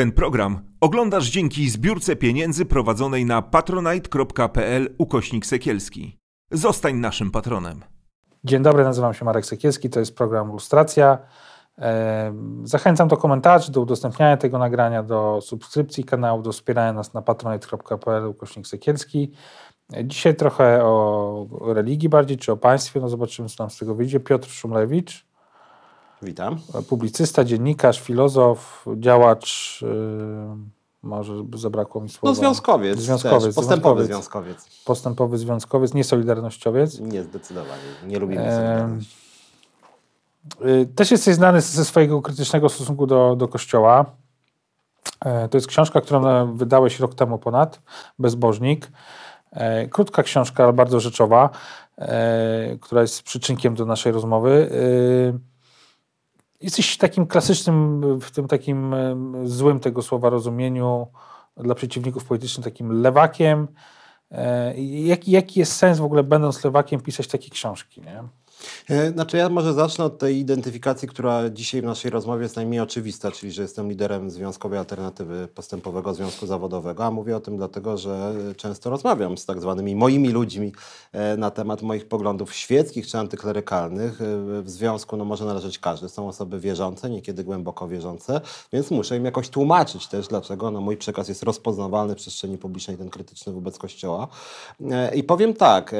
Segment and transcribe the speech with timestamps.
[0.00, 6.18] Ten program oglądasz dzięki zbiórce pieniędzy prowadzonej na patronite.pl ukośnik sekielski.
[6.50, 7.80] Zostań naszym patronem.
[8.44, 11.18] Dzień dobry, nazywam się Marek Sekielski, to jest program Ilustracja.
[11.78, 12.34] E,
[12.64, 18.26] zachęcam do komentarzy, do udostępniania tego nagrania, do subskrypcji kanału, do wspierania nas na patronite.pl
[18.26, 19.32] ukośnik sekielski.
[20.04, 24.20] Dzisiaj trochę o religii bardziej, czy o państwie, no zobaczymy co nam z tego wyjdzie.
[24.20, 25.29] Piotr Szumlewicz.
[26.22, 26.58] Witam.
[26.88, 29.88] Publicysta, dziennikarz, filozof, działacz, yy,
[31.02, 32.30] może zabrakło mi słowa.
[32.30, 32.98] No związkowiec.
[32.98, 33.44] Związkowiec.
[33.44, 34.56] Też, postępowy związkowiec.
[34.56, 34.84] związkowiec.
[34.84, 37.00] Postępowy związkowiec, nie solidarnościowiec.
[37.00, 37.82] Nie, zdecydowanie.
[38.06, 39.16] Nie lubimy e, solidarności.
[40.60, 44.06] Yy, też jesteś znany ze swojego krytycznego stosunku do, do Kościoła.
[45.24, 47.80] E, to jest książka, którą wydałeś rok temu ponad,
[48.18, 48.90] Bezbożnik.
[49.52, 51.50] E, krótka książka, ale bardzo rzeczowa,
[51.98, 54.70] e, która jest przyczynkiem do naszej rozmowy.
[56.60, 58.94] Jesteś takim klasycznym, w tym takim
[59.44, 61.06] złym tego słowa rozumieniu
[61.56, 63.68] dla przeciwników politycznych, takim lewakiem.
[64.30, 68.00] E, jaki, jaki jest sens w ogóle, będąc lewakiem, pisać takie książki?
[68.00, 68.22] Nie?
[68.90, 72.80] E, znaczy ja może zacznę od tej identyfikacji, która dzisiaj w naszej rozmowie jest najmniej
[72.80, 77.98] oczywista, czyli że jestem liderem Związkowej Alternatywy Postępowego Związku Zawodowego, a mówię o tym dlatego,
[77.98, 80.72] że często rozmawiam z tak zwanymi moimi ludźmi
[81.12, 84.20] e, na temat moich poglądów świeckich czy antyklerykalnych.
[84.20, 84.24] E,
[84.62, 86.08] w związku no, może należeć każdy.
[86.08, 88.40] Są osoby wierzące, niekiedy głęboko wierzące,
[88.72, 92.96] więc muszę im jakoś tłumaczyć też, dlaczego no, mój przekaz jest rozpoznawalny w przestrzeni publicznej,
[92.96, 94.28] ten krytyczny wobec Kościoła.
[95.14, 95.94] I powiem tak,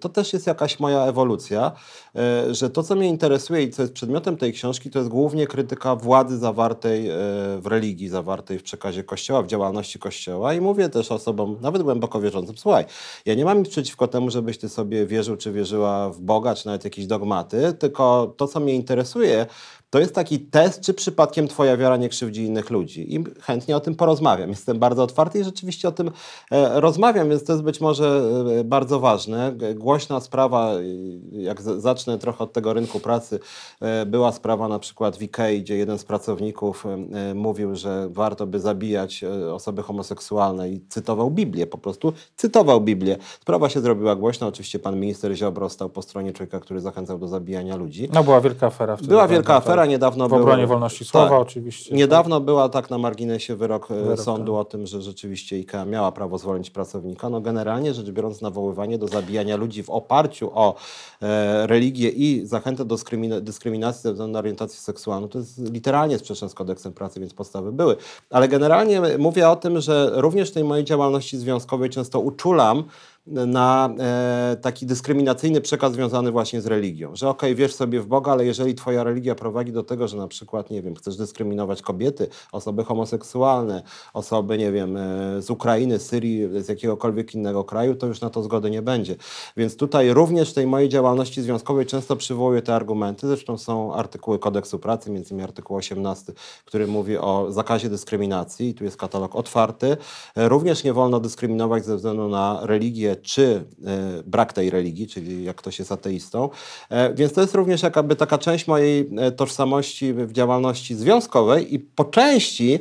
[0.00, 1.72] to też jest jakaś moja ewolucja.
[2.16, 5.46] E, że to, co mnie interesuje i co jest przedmiotem tej książki, to jest głównie
[5.46, 7.14] krytyka władzy zawartej e,
[7.58, 10.54] w religii, zawartej w przekazie Kościoła, w działalności Kościoła.
[10.54, 12.84] I mówię też osobom, nawet głęboko wierzącym, słuchaj,
[13.26, 16.66] ja nie mam nic przeciwko temu, żebyś ty sobie wierzył czy wierzyła w Boga, czy
[16.66, 19.46] nawet jakieś dogmaty, tylko to, co mnie interesuje,
[19.92, 23.14] to jest taki test, czy przypadkiem Twoja wiara nie krzywdzi innych ludzi.
[23.14, 24.50] I chętnie o tym porozmawiam.
[24.50, 26.10] Jestem bardzo otwarty i rzeczywiście o tym
[26.50, 28.22] e, rozmawiam, więc to jest być może
[28.60, 29.52] e, bardzo ważne.
[29.74, 30.72] Głośna sprawa,
[31.32, 33.38] jak zacznę trochę od tego rynku pracy,
[33.80, 36.84] e, była sprawa na przykład w Ikei, gdzie jeden z pracowników
[37.34, 43.16] mówił, że warto by zabijać osoby homoseksualne i cytował Biblię, po prostu cytował Biblię.
[43.40, 44.46] Sprawa się zrobiła głośna.
[44.46, 48.08] Oczywiście pan minister Ziobro stał po stronie człowieka, który zachęcał do zabijania ludzi.
[48.12, 48.96] No była wielka afera.
[49.02, 51.94] Była wielka afera niedawno W obronie wolności słowa tak, oczywiście.
[51.94, 52.44] Niedawno tak.
[52.44, 54.60] była tak na marginesie wyrok, e, wyrok sądu tak.
[54.60, 57.28] o tym, że rzeczywiście IKEA miała prawo zwolnić pracownika.
[57.30, 60.74] No generalnie rzecz biorąc nawoływanie do zabijania ludzi w oparciu o
[61.22, 62.96] e, religię i zachętę do
[63.40, 67.72] dyskryminacji ze względu na orientację seksualną, to jest literalnie sprzeczne z kodeksem pracy, więc podstawy
[67.72, 67.96] były.
[68.30, 72.84] Ale generalnie mówię o tym, że również w tej mojej działalności związkowej często uczulam
[73.26, 77.16] na e, taki dyskryminacyjny przekaz związany właśnie z religią.
[77.16, 80.16] Że okej, okay, wiesz sobie w Boga, ale jeżeli twoja religia prowadzi do tego, że
[80.16, 83.82] na przykład, nie wiem, chcesz dyskryminować kobiety, osoby homoseksualne,
[84.14, 88.42] osoby, nie wiem, e, z Ukrainy, Syrii, z jakiegokolwiek innego kraju, to już na to
[88.42, 89.16] zgody nie będzie.
[89.56, 93.26] Więc tutaj również w tej mojej działalności związkowej często przywołuję te argumenty.
[93.26, 96.32] Zresztą są artykuły kodeksu pracy, między innymi artykuł 18,
[96.64, 98.68] który mówi o zakazie dyskryminacji.
[98.68, 99.96] I tu jest katalog otwarty.
[100.36, 105.44] E, również nie wolno dyskryminować ze względu na religię, czy e, brak tej religii, czyli
[105.44, 106.48] jak ktoś jest ateistą.
[106.90, 111.78] E, więc to jest również jakaby taka część mojej e, tożsamości w działalności związkowej i
[111.78, 112.78] po części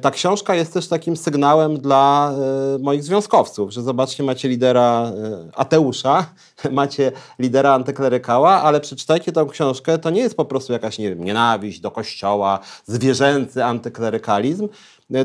[0.00, 2.34] ta książka jest też takim sygnałem dla
[2.80, 5.12] moich związkowców, że zobaczcie, macie lidera
[5.54, 6.26] ateusza,
[6.70, 11.24] macie lidera antyklerykała, ale przeczytajcie tę książkę, to nie jest po prostu jakaś, nie wiem,
[11.24, 14.68] nienawiść do kościoła, zwierzęcy antyklerykalizm,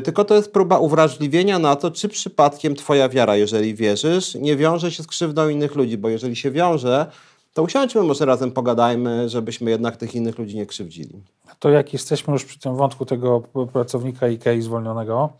[0.04, 4.90] tylko to jest próba uwrażliwienia na to, czy przypadkiem Twoja wiara, jeżeli wierzysz, nie wiąże
[4.90, 7.06] się z krzywdą innych ludzi, bo jeżeli się wiąże,
[7.54, 11.22] to usiądźmy, może razem pogadajmy, żebyśmy jednak tych innych ludzi nie krzywdzili.
[11.58, 13.40] To jak jesteśmy już przy tym wątku tego
[13.72, 15.32] pracownika IKEA zwolnionego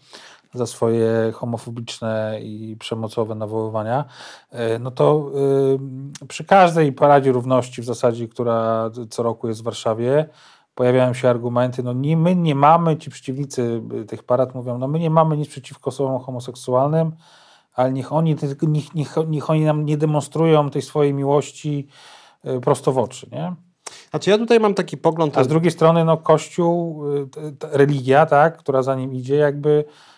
[0.54, 4.04] za swoje homofobiczne i przemocowe nawoływania,
[4.50, 5.30] e, no to
[6.22, 10.28] e, przy każdej paradzie równości w zasadzie, która co roku jest w Warszawie,
[10.78, 14.98] pojawiają się argumenty, no nie, my nie mamy, ci przeciwnicy tych parad mówią, no my
[14.98, 17.12] nie mamy nic przeciwko osobom homoseksualnym,
[17.74, 21.88] ale niech oni, niech, niech, niech oni nam nie demonstrują tej swojej miłości
[22.46, 23.54] y, prosto w oczy, nie?
[24.10, 25.38] Znaczy ja tutaj mam taki pogląd...
[25.38, 27.28] A z drugiej strony no Kościół, y,
[27.62, 30.17] religia, tak, która za nim idzie, jakby Y,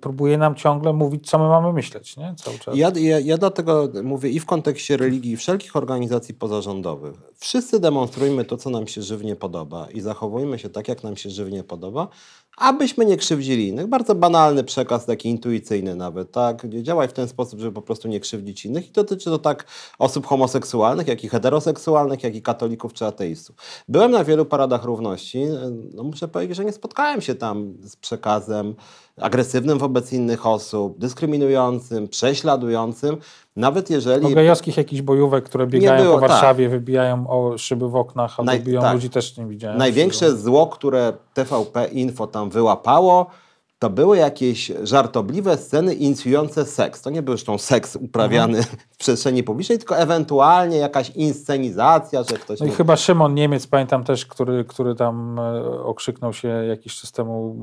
[0.00, 2.34] próbuje nam ciągle mówić, co my mamy myśleć, nie?
[2.36, 2.76] Cały czas.
[2.76, 7.14] Ja, ja, ja dlatego mówię i w kontekście religii, i wszelkich organizacji pozarządowych.
[7.36, 11.30] Wszyscy demonstrujmy to, co nam się żywnie podoba i zachowujmy się tak, jak nam się
[11.30, 12.08] żywnie podoba,
[12.56, 13.86] abyśmy nie krzywdzili innych.
[13.86, 16.68] Bardzo banalny przekaz, taki intuicyjny nawet, tak?
[16.68, 19.66] Działaj w ten sposób, żeby po prostu nie krzywdzić innych i dotyczy to tak
[19.98, 23.56] osób homoseksualnych, jak i heteroseksualnych, jak i katolików czy ateistów.
[23.88, 25.44] Byłem na wielu paradach równości,
[25.94, 28.74] no muszę powiedzieć, że nie spotkałem się tam z przekazem
[29.16, 33.16] agresywnym wobec innych osób, dyskryminującym, prześladującym,
[33.60, 34.26] nawet jeżeli...
[34.26, 36.30] O gejowskich jakichś bojówek, które biegają było, po tak.
[36.30, 36.70] Warszawie, tak.
[36.70, 38.94] wybijają o szyby w oknach albo Naj, biją tak.
[38.94, 39.78] ludzi, też nie widziałem.
[39.78, 43.26] Największe zło, które TVP Info tam wyłapało,
[43.80, 47.02] to były jakieś żartobliwe sceny inicjujące seks.
[47.02, 48.76] To nie był zresztą seks uprawiany mhm.
[48.90, 52.60] w przestrzeni publicznej, tylko ewentualnie jakaś inscenizacja, że ktoś...
[52.60, 57.12] No i chyba Szymon Niemiec, pamiętam też, który, który tam e, okrzyknął się jakiś czas
[57.12, 57.56] temu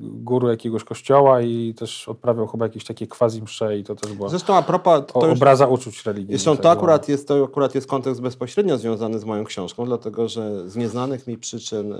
[0.00, 4.28] guru jakiegoś kościoła i też odprawiał chyba jakieś takie quasi msze i to też było
[4.28, 5.02] Zresztą a propos...
[5.06, 6.40] To już, obraza uczuć religijnych.
[6.40, 10.70] Zresztą to akurat, jest, to akurat jest kontekst bezpośrednio związany z moją książką, dlatego że
[10.70, 11.94] z nieznanych mi przyczyn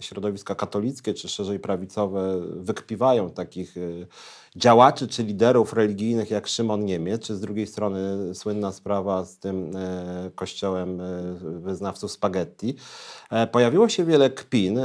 [0.00, 4.06] środowiska katolickie, czy szerzej prawicowe wykpiwają takich y,
[4.56, 9.76] działaczy czy liderów religijnych jak Szymon Niemiec, czy z drugiej strony słynna sprawa z tym
[9.76, 11.04] e, kościołem e,
[11.60, 12.76] wyznawców spaghetti.
[13.30, 14.80] E, pojawiło się wiele kpin.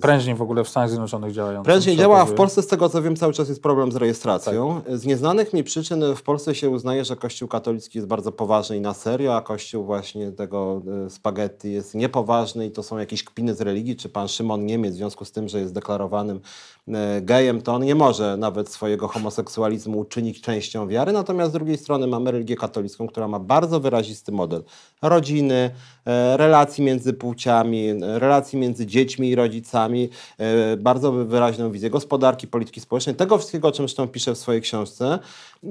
[0.00, 1.62] Prężniej w ogóle w Stanach Zjednoczonych działają.
[1.62, 4.80] Prężniej działa, a w Polsce z tego co wiem cały czas jest problem z rejestracją.
[4.86, 4.98] Tak.
[4.98, 8.80] Z nieznanych mi przyczyn w Polsce się uznaje, że kościół katolicki jest bardzo poważny i
[8.80, 13.60] na serio, a kościół właśnie tego spaghetti jest niepoważny i to są jakieś kpiny z
[13.60, 16.40] religii, czy pan Szymon Niemiec w związku z tym, że jest deklarowanym
[17.22, 21.78] gejem, to on nie może nawet swojej swojego homoseksualizmu uczynić częścią wiary, natomiast z drugiej
[21.78, 24.64] strony mamy religię katolicką, która ma bardzo wyrazisty model
[25.02, 25.70] rodziny,
[26.36, 30.08] relacji między płciami, relacji między dziećmi i rodzicami,
[30.38, 34.62] e, bardzo wyraźną wizję gospodarki, polityki społecznej, tego wszystkiego, o czym zresztą piszę w swojej
[34.62, 35.18] książce.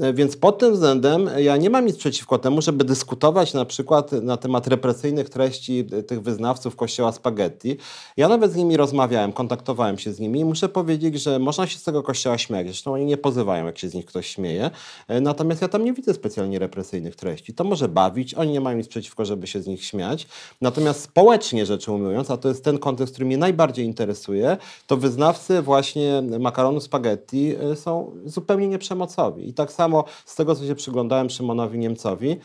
[0.02, 4.12] E, więc pod tym względem ja nie mam nic przeciwko temu, żeby dyskutować na przykład
[4.12, 7.78] na temat represyjnych treści tych wyznawców kościoła spaghetti.
[8.18, 11.80] Ja nawet z nimi rozmawiałem, kontaktowałem się z nimi i muszę powiedzieć, że można się
[11.80, 12.68] z tego kościoła śmiać.
[12.68, 14.72] Zresztą oni nie pozywają, jak się z nich ktoś śmieje.
[15.08, 17.54] E, natomiast ja tam nie widzę specjalnie represyjnych treści.
[17.54, 20.21] To może bawić, oni nie mają nic przeciwko, żeby się z nich śmiać.
[20.62, 24.58] Natomiast społecznie rzecz ujmując, a to jest ten kontekst, który mnie najbardziej interesuje,
[24.88, 29.50] to wyznawcy właśnie makaronu spaghetti e, są zupełnie nieprzemocowi.
[29.50, 32.38] I tak samo z tego, co się przyglądałem Szymonowi Niemcowi,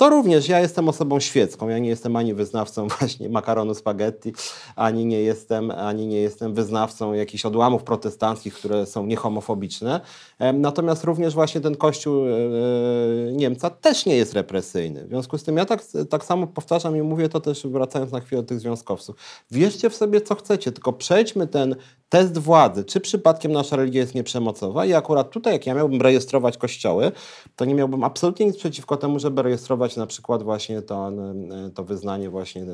[0.00, 1.68] to również ja jestem osobą świecką.
[1.68, 4.32] Ja nie jestem ani wyznawcą właśnie makaronu spaghetti,
[4.76, 10.00] ani nie jestem, ani nie jestem wyznawcą jakichś odłamów protestanckich, które są niehomofobiczne.
[10.54, 15.04] Natomiast również właśnie ten kościół e, e, Niemca też nie jest represyjny.
[15.04, 18.20] W związku z tym ja tak, tak samo powtarzam i mówię to też wracając na
[18.20, 19.16] chwilę do tych związkowców.
[19.50, 21.76] Wierzcie w sobie co chcecie, tylko przejdźmy ten
[22.10, 26.56] test władzy, czy przypadkiem nasza religia jest nieprzemocowa i akurat tutaj jak ja miałbym rejestrować
[26.56, 27.12] kościoły,
[27.56, 31.84] to nie miałbym absolutnie nic przeciwko temu, żeby rejestrować na przykład właśnie to, e, to
[31.84, 32.66] wyznanie właśnie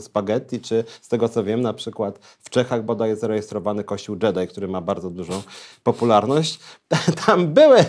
[0.00, 4.48] spaghetti, czy z tego co wiem, na przykład w Czechach bodaj jest zarejestrowany kościół Jedi,
[4.48, 5.42] który ma bardzo dużą
[5.82, 6.58] popularność.
[7.26, 7.84] Tam były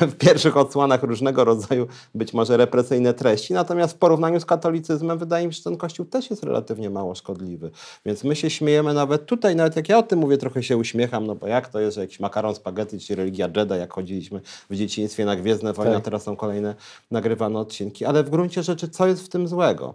[0.00, 5.46] w pierwszych odsłonach różnego rodzaju być może represyjne treści, natomiast w porównaniu z katolicyzmem wydaje
[5.46, 7.70] mi się, że ten kościół też jest relatywnie mało szkodliwy.
[8.06, 11.26] Więc my się śmiejemy nawet tutaj, nawet jak ja o tym mówię, trochę się uśmiecham,
[11.26, 14.40] no bo jak to jest, że jakiś makaron spaghetti, czy religia Jedi, jak chodziliśmy
[14.70, 16.04] w dzieciństwie na Gwiezdne Wojny, tak.
[16.04, 16.74] teraz są kolejne
[17.10, 18.04] nagrywane odcinki.
[18.04, 19.94] Ale w gruncie rzeczy co jest w tym złego?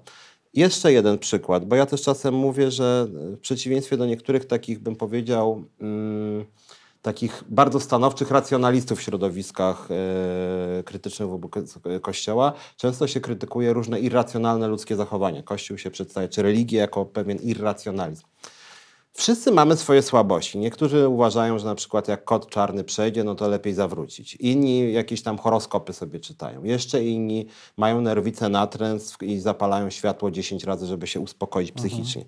[0.54, 4.95] Jeszcze jeden przykład, bo ja też czasem mówię, że w przeciwieństwie do niektórych takich, bym
[4.95, 6.45] powiedział, mm,
[7.04, 14.68] takich bardzo stanowczych racjonalistów w środowiskach e, krytycznych wobec Kościoła, często się krytykuje różne irracjonalne
[14.68, 15.44] ludzkie zachowania.
[15.44, 18.23] Kościół się przedstawia, czy religię jako pewien irracjonalizm.
[19.13, 20.57] Wszyscy mamy swoje słabości.
[20.57, 24.35] Niektórzy uważają, że na przykład jak kot czarny przejdzie, no to lepiej zawrócić.
[24.35, 26.63] Inni jakieś tam horoskopy sobie czytają.
[26.63, 31.89] Jeszcze inni mają nerwicę natręt i zapalają światło 10 razy, żeby się uspokoić mhm.
[31.89, 32.25] psychicznie.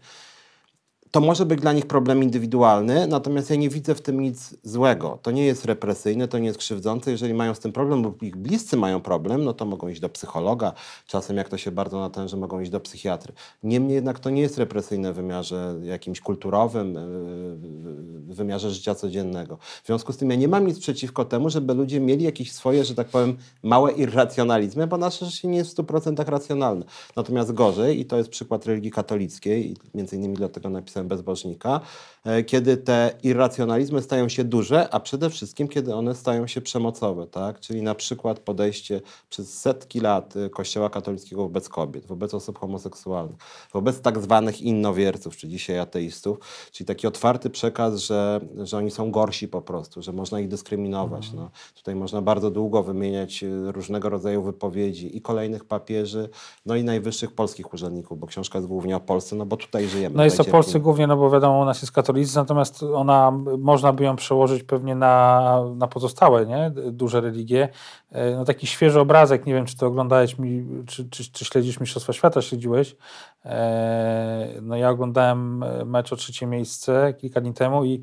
[1.15, 5.19] To może być dla nich problem indywidualny, natomiast ja nie widzę w tym nic złego.
[5.21, 7.11] To nie jest represyjne, to nie jest krzywdzące.
[7.11, 10.09] Jeżeli mają z tym problem lub ich bliscy mają problem, no to mogą iść do
[10.09, 10.73] psychologa.
[11.07, 13.33] Czasem, jak to się bardzo natęży, mogą iść do psychiatry.
[13.63, 19.57] Niemniej jednak to nie jest represyjne w wymiarze jakimś kulturowym, e, w wymiarze życia codziennego.
[19.83, 22.85] W związku z tym ja nie mam nic przeciwko temu, żeby ludzie mieli jakieś swoje,
[22.85, 26.85] że tak powiem, małe irracjonalizmy, bo nasze życie nie jest w 100% racjonalne.
[27.15, 31.81] Natomiast gorzej, i to jest przykład religii katolickiej, i między innymi dlatego napisałem bezbożnika,
[32.25, 37.27] e, kiedy te irracjonalizmy stają się duże, a przede wszystkim kiedy one stają się przemocowe,
[37.27, 37.59] tak?
[37.59, 43.37] Czyli na przykład podejście przez setki lat e, Kościoła katolickiego wobec kobiet, wobec osób homoseksualnych,
[43.73, 46.37] wobec tak zwanych innowierców, czy dzisiaj ateistów,
[46.71, 51.25] czyli taki otwarty przekaz, że, że oni są gorsi po prostu, że można ich dyskryminować.
[51.25, 51.43] Mhm.
[51.43, 51.49] No.
[51.75, 56.29] Tutaj można bardzo długo wymieniać e, różnego rodzaju wypowiedzi i kolejnych papieży,
[56.65, 60.15] no i najwyższych polskich urzędników, bo książka jest głównie o Polsce, no bo tutaj żyjemy.
[60.15, 63.31] No jest o Polsce głównie głównie, no bo wiadomo, u nas jest katolicyzm, natomiast ona,
[63.57, 66.71] można by ją przełożyć pewnie na, na pozostałe, nie?
[66.91, 67.69] Duże religie.
[68.11, 71.79] E, no taki świeży obrazek, nie wiem, czy to oglądałeś mi, czy, czy, czy śledzisz
[71.79, 72.95] Mistrzostwa Świata, śledziłeś.
[73.45, 78.01] E, no ja oglądałem mecz o trzecie miejsce kilka dni temu i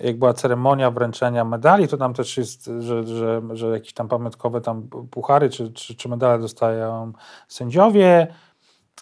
[0.00, 4.60] jak była ceremonia wręczenia medali, to tam też jest, że, że, że jakieś tam pamiątkowe
[4.60, 7.12] tam puchary czy, czy, czy medale dostają
[7.48, 8.26] sędziowie.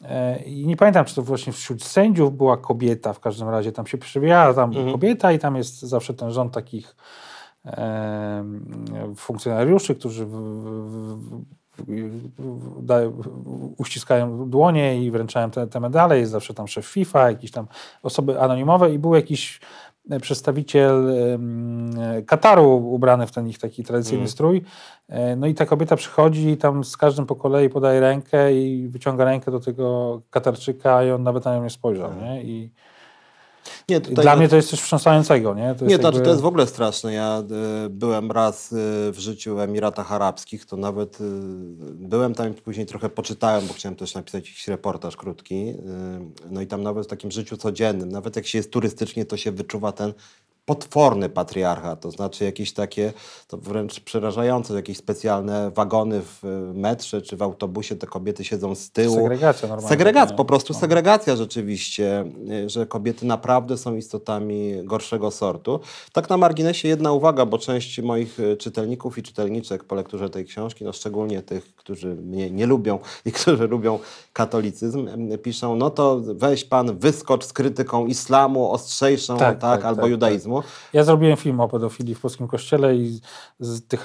[0.05, 3.87] E, I nie pamiętam, czy to właśnie wśród sędziów była kobieta, w każdym razie tam
[3.87, 4.93] się przewijała tam mhm.
[4.93, 6.97] kobieta i tam jest zawsze ten rząd takich
[7.67, 8.45] e,
[9.17, 11.45] funkcjonariuszy, którzy w, w,
[13.77, 16.19] uściskają dłonie i wręczają te, te medale.
[16.19, 17.67] Jest zawsze tam szef FIFA, jakieś tam
[18.03, 19.61] osoby anonimowe i był jakiś
[20.21, 21.15] przedstawiciel
[22.27, 24.29] Kataru ubrany w ten ich taki tradycyjny mm.
[24.29, 24.63] strój.
[25.09, 28.89] E, no i ta kobieta przychodzi i tam z każdym po kolei podaje rękę i
[28.89, 32.11] wyciąga rękę do tego Katarczyka i on nawet na nią nie spojrzał.
[32.11, 32.25] Mm.
[32.25, 32.43] Nie?
[32.43, 32.71] I,
[33.89, 35.55] nie, tutaj Dla mnie to jest coś wstrząsającego.
[35.55, 36.21] Nie, to, nie, to, jakby...
[36.21, 37.13] to jest w ogóle straszne.
[37.13, 37.43] Ja
[37.87, 38.77] y, byłem raz y,
[39.13, 41.25] w życiu w Emiratach Arabskich, to nawet y,
[41.95, 45.75] byłem tam i później trochę poczytałem, bo chciałem też napisać jakiś reportaż krótki.
[46.51, 49.53] no i tam nawet w takim życiu codziennym, nawet jak się jest turystycznie, to się
[49.53, 50.13] wyczuwa ten
[50.67, 53.13] potworny patriarchat, to znaczy jakieś takie,
[53.49, 58.91] to wręcz przerażające, jakieś specjalne wagony w metrze czy w autobusie, te kobiety siedzą z
[58.91, 59.15] tyłu.
[59.15, 59.89] Segregacja normalnie.
[59.89, 60.79] Segregacja, po prostu no.
[60.79, 62.25] segregacja rzeczywiście,
[62.67, 65.81] że kobiety naprawdę są istotami gorszego sortu.
[66.13, 70.85] Tak na marginesie jedna uwaga, bo część moich czytelników i czytelniczek po lekturze tej książki,
[70.85, 73.99] no szczególnie tych, którzy mnie nie lubią i którzy lubią
[74.33, 75.09] katolicyzm,
[75.43, 80.11] piszą, no to weź pan, wyskocz z krytyką islamu ostrzejszą, tak, tak, tak albo tak,
[80.11, 80.56] judaizmu.
[80.93, 83.21] Ja zrobiłem film o pedofilii w polskim kościele i
[83.61, 84.03] z tych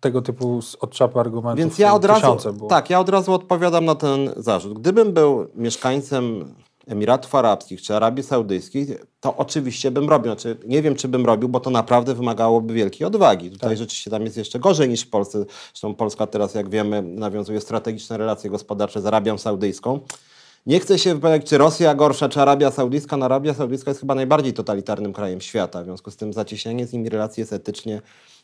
[0.00, 2.36] tego typu od czapy argumentów Więc ja od razu,
[2.68, 4.78] tak, ja od razu odpowiadam na ten zarzut.
[4.78, 6.54] Gdybym był mieszkańcem
[6.88, 10.32] Emiratów Arabskich czy Arabii Saudyjskiej, to oczywiście bym robił.
[10.32, 13.50] Znaczy, nie wiem, czy bym robił, bo to naprawdę wymagałoby wielkiej odwagi.
[13.50, 13.78] Tutaj tak.
[13.78, 15.44] rzeczywiście tam jest jeszcze gorzej niż w Polsce.
[15.68, 20.00] Zresztą Polska teraz, jak wiemy, nawiązuje strategiczne relacje gospodarcze z Arabią Saudyjską.
[20.66, 23.16] Nie chcę się wypowiadać, czy Rosja gorsza, czy Arabia Saudyjska.
[23.16, 25.82] No Arabia Saudyjska jest chyba najbardziej totalitarnym krajem świata.
[25.82, 28.02] W związku z tym zacieśnianie z nimi relacji jest etycznie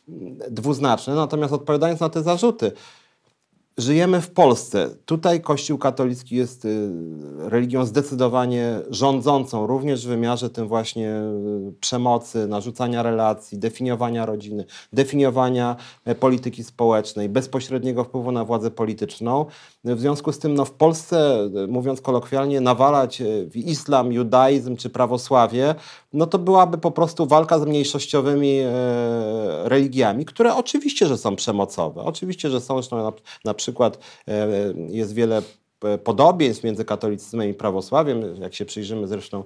[0.09, 1.15] mm, dwuznaczne.
[1.15, 2.71] Natomiast odpowiadając na te zarzuty,
[3.77, 4.89] Żyjemy w Polsce.
[5.05, 6.89] Tutaj Kościół katolicki jest y,
[7.37, 15.75] religią zdecydowanie rządzącą, również w wymiarze tym właśnie y, przemocy, narzucania relacji, definiowania rodziny, definiowania
[16.05, 19.45] e, polityki społecznej, bezpośredniego wpływu na władzę polityczną.
[19.85, 24.89] W związku z tym no, w Polsce, y, mówiąc kolokwialnie, nawalać w islam, judaizm czy
[24.89, 25.75] prawosławie,
[26.13, 28.69] no to byłaby po prostu walka z mniejszościowymi e,
[29.69, 32.01] religiami, które oczywiście, że są przemocowe.
[32.01, 33.13] Oczywiście, że są, na,
[33.45, 34.47] na przykład e,
[34.89, 35.41] jest wiele
[36.03, 38.41] podobieństw między katolicyzmem i prawosławiem.
[38.41, 39.43] Jak się przyjrzymy zresztą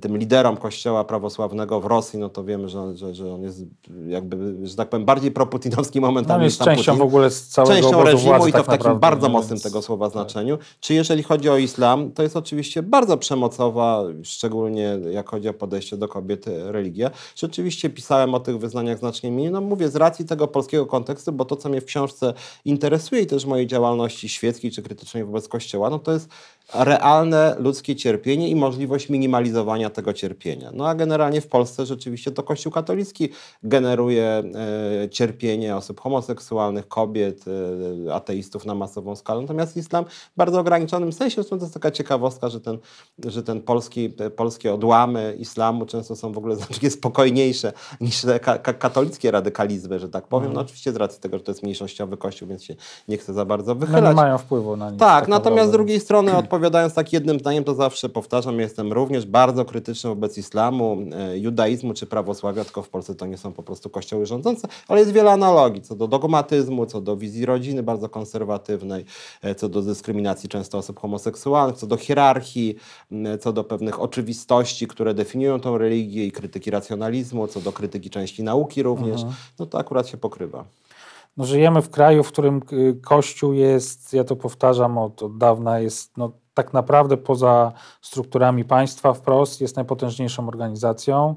[0.00, 3.62] tym liderom kościoła prawosławnego w Rosji, no to wiemy, że, że, że on jest
[4.08, 6.38] jakby, że tak powiem, bardziej proputinowski momentami.
[6.38, 6.98] No jest częścią Putin.
[6.98, 9.60] w ogóle z całego Częścią reżimu władzy, i to tak w takim naprawdę, bardzo mocnym
[9.60, 10.12] tego słowa tak.
[10.12, 10.58] znaczeniu.
[10.80, 15.96] Czy jeżeli chodzi o islam, to jest oczywiście bardzo przemocowa, szczególnie jak chodzi o podejście
[15.96, 17.10] do kobiety, religia.
[17.36, 19.50] Rzeczywiście pisałem o tych wyznaniach znacznie mniej.
[19.50, 23.26] No mówię z racji tego polskiego kontekstu, bo to, co mnie w książce interesuje i
[23.26, 26.28] też mojej działalności świeckiej czy krytycznej wobec Kościoła, no to jest
[26.74, 30.70] realne ludzkie cierpienie i możliwość minimalizowania tego cierpienia.
[30.74, 33.28] No a generalnie w Polsce rzeczywiście to Kościół katolicki
[33.62, 34.42] generuje
[35.04, 37.44] e, cierpienie osób homoseksualnych, kobiet,
[38.06, 39.40] e, ateistów na masową skalę.
[39.40, 42.78] Natomiast islam w bardzo ograniczonym sensie, zresztą to jest taka ciekawostka, że ten,
[43.26, 48.58] że ten polski, polskie odłamy islamu często są w ogóle znacznie spokojniejsze niż te ka
[48.58, 50.44] katolickie radykalizmy, że tak powiem.
[50.44, 50.66] No mhm.
[50.66, 52.74] oczywiście z racji tego, że to jest mniejszościowy kościół, więc się
[53.08, 54.02] nie chcę za bardzo wychylać.
[54.02, 55.00] No nie mają wpływu na nic.
[55.00, 59.26] Tak, tak natomiast z drugiej strony odpowiadając tak jednym zdaniem, to zawsze powtarzam, jestem również
[59.26, 63.62] bardzo krytyczny wobec islamu, e, judaizmu czy prawosławia, tylko w Polsce to nie są po
[63.62, 68.08] prostu kościoły rządzące, ale jest wiele analogii co do dogmatyzmu, co do wizji rodziny bardzo
[68.08, 69.04] konserwatywnej,
[69.42, 72.76] e, co do dyskryminacji często osób homoseksualnych, co do hierarchii,
[73.40, 78.42] co do pewnych oczywistości, które definiują tą religię i krytyki racjonalizmu, co do krytyki części
[78.42, 79.34] nauki również, mhm.
[79.58, 80.64] no to akurat się pokrywa.
[81.36, 85.80] No, żyjemy w kraju, w którym y, Kościół jest, ja to powtarzam od, od dawna,
[85.80, 91.36] jest no, tak naprawdę poza strukturami państwa wprost, jest najpotężniejszą organizacją,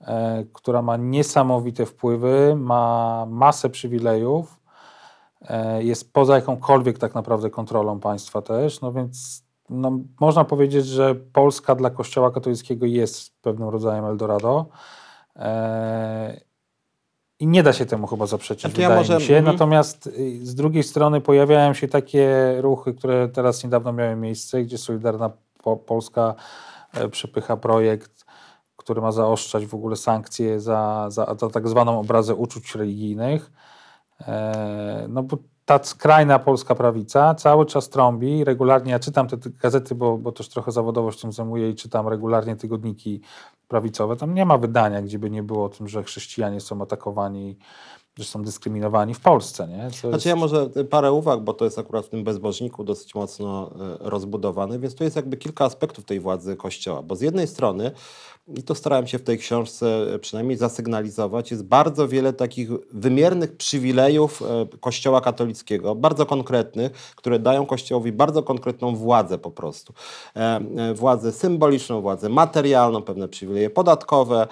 [0.00, 4.60] e, która ma niesamowite wpływy, ma masę przywilejów,
[5.40, 11.14] e, jest poza jakąkolwiek tak naprawdę kontrolą państwa też, no więc no, można powiedzieć, że
[11.14, 14.66] Polska dla Kościoła katolickiego jest pewnym rodzajem Eldorado.
[15.36, 16.40] E,
[17.40, 19.20] i nie da się temu chyba zaprzeczyć, znaczy ja może...
[19.20, 19.36] się.
[19.36, 19.54] Mhm.
[19.54, 24.78] Natomiast y, z drugiej strony pojawiają się takie ruchy, które teraz niedawno miały miejsce, gdzie
[24.78, 25.30] Solidarna
[25.86, 26.34] Polska
[26.94, 28.24] e, przepycha projekt,
[28.76, 33.52] który ma zaostrzać w ogóle sankcje za, za, za tak zwaną obrazę uczuć religijnych.
[34.20, 39.94] E, no bo ta skrajna polska prawica cały czas trąbi, regularnie, ja czytam te gazety,
[39.94, 43.20] bo, bo też trochę zawodowo się tym zajmuję i czytam regularnie tygodniki
[43.68, 44.16] prawicowe.
[44.16, 47.56] Tam nie ma wydania, gdzie by nie było o tym, że chrześcijanie są atakowani
[48.18, 49.68] że są dyskryminowani w Polsce.
[49.68, 49.90] Nie?
[49.90, 50.26] Co znaczy jest...
[50.26, 54.78] ja może parę uwag, bo to jest akurat w tym bezbożniku dosyć mocno e, rozbudowane,
[54.78, 57.90] więc tu jest jakby kilka aspektów tej władzy Kościoła, bo z jednej strony
[58.54, 63.56] i to starałem się w tej książce e, przynajmniej zasygnalizować, jest bardzo wiele takich wymiernych
[63.56, 69.92] przywilejów e, Kościoła katolickiego, bardzo konkretnych, które dają Kościołowi bardzo konkretną władzę po prostu.
[70.94, 74.46] Władzę symboliczną, władzę materialną, pewne przywileje podatkowe.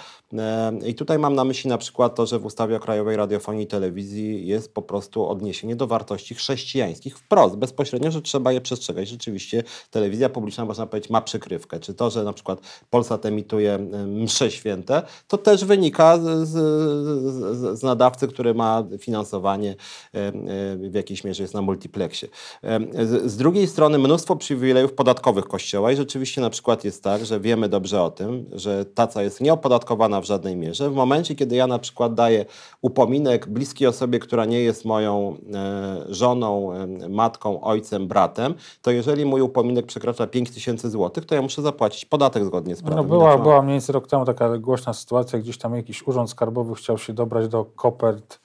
[0.86, 3.66] I tutaj mam na myśli na przykład to, że w ustawie o Krajowej radiofonii i
[3.66, 9.08] telewizji jest po prostu odniesienie do wartości chrześcijańskich wprost, bezpośrednio, że trzeba je przestrzegać.
[9.08, 11.80] Rzeczywiście telewizja publiczna, można powiedzieć, ma przykrywkę.
[11.80, 12.60] Czy to, że na przykład
[12.90, 19.76] Polsat emituje msze święte, to też wynika z, z, z nadawcy, który ma finansowanie
[20.76, 22.28] w jakiejś mierze jest na multiplexie.
[23.02, 27.40] Z, z drugiej strony mnóstwo przywilejów podatkowych Kościoła i rzeczywiście na przykład jest tak, że
[27.40, 30.90] wiemy dobrze o tym, że taca jest nieopodatkowana w żadnej mierze.
[30.90, 32.44] W momencie, kiedy ja na przykład daję
[32.82, 39.24] upominek bliskiej osobie, która nie jest moją e, żoną, e, matką, ojcem, bratem, to jeżeli
[39.24, 42.96] mój upominek przekracza 5 tysięcy złotych, to ja muszę zapłacić podatek zgodnie z prawem.
[42.96, 46.74] No była, była mniej więcej rok temu taka głośna sytuacja, gdzieś tam jakiś urząd skarbowy
[46.74, 48.40] chciał się dobrać do kopert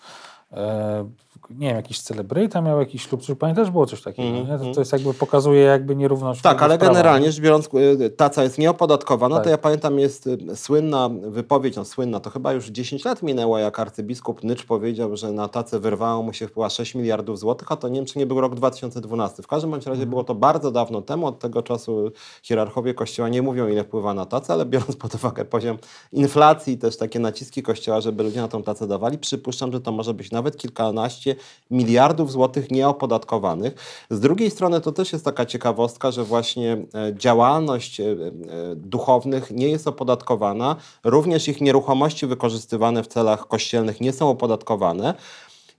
[0.52, 1.10] e,
[1.50, 4.82] nie wiem, jakiś celebryta miał jakiś ślub, czy pamiętasz, było coś takiego, mm, to, to,
[4.82, 6.42] jest jakby pokazuje jakby nierówność.
[6.42, 6.94] Tak, ale prawa.
[6.94, 7.70] generalnie rzecz biorąc,
[8.02, 9.44] y, taca jest nieopodatkowana, tak.
[9.44, 13.58] to ja pamiętam jest y, słynna wypowiedź, no słynna, to chyba już 10 lat minęło,
[13.58, 17.76] jak arcybiskup Nycz powiedział, że na tacę wyrwało mu się chyba 6 miliardów złotych, a
[17.76, 19.44] to nie wiem, czy nie był rok 2012.
[19.44, 20.10] W każdym bądź razie mm.
[20.10, 22.12] było to bardzo dawno temu, od tego czasu
[22.44, 25.78] hierarchowie Kościoła nie mówią, ile wpływa na tacę, ale biorąc pod uwagę poziom
[26.12, 30.14] inflacji, też takie naciski Kościoła, żeby ludzie na tą tacę dawali, przypuszczam, że to może
[30.14, 31.36] być nawet kilkanaście
[31.72, 33.74] miliardów złotych nieopodatkowanych.
[34.10, 38.16] Z drugiej strony to też jest taka ciekawostka, że właśnie e, działalność e, e,
[38.76, 45.14] duchownych nie jest opodatkowana, również ich nieruchomości wykorzystywane w celach kościelnych nie są opodatkowane.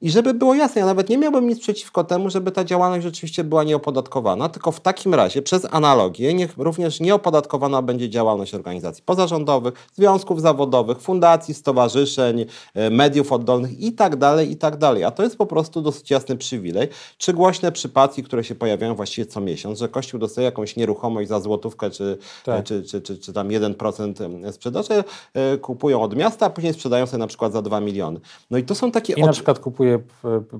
[0.02, 3.44] I żeby było jasne, ja nawet nie miałbym nic przeciwko temu, żeby ta działalność rzeczywiście
[3.44, 9.88] była nieopodatkowana, tylko w takim razie przez analogię niech również nieopodatkowana będzie działalność organizacji pozarządowych,
[9.94, 15.04] związków zawodowych, fundacji, stowarzyszeń, e, mediów oddolnych i tak dalej, i tak dalej.
[15.04, 16.88] A to jest po prostu dosyć jasny przywilej.
[17.18, 21.40] Czy głośne przypadki, które się pojawiają właściwie co miesiąc, że Kościół dostaje jakąś nieruchomość za
[21.40, 22.64] złotówkę, czy, tak.
[22.64, 27.18] czy, czy, czy, czy tam 1% sprzedaży, e, kupują od miasta, a później sprzedają sobie
[27.18, 28.20] na przykład za 2 miliony.
[28.50, 29.12] No i to są takie...
[29.12, 29.89] I na przykład kupuje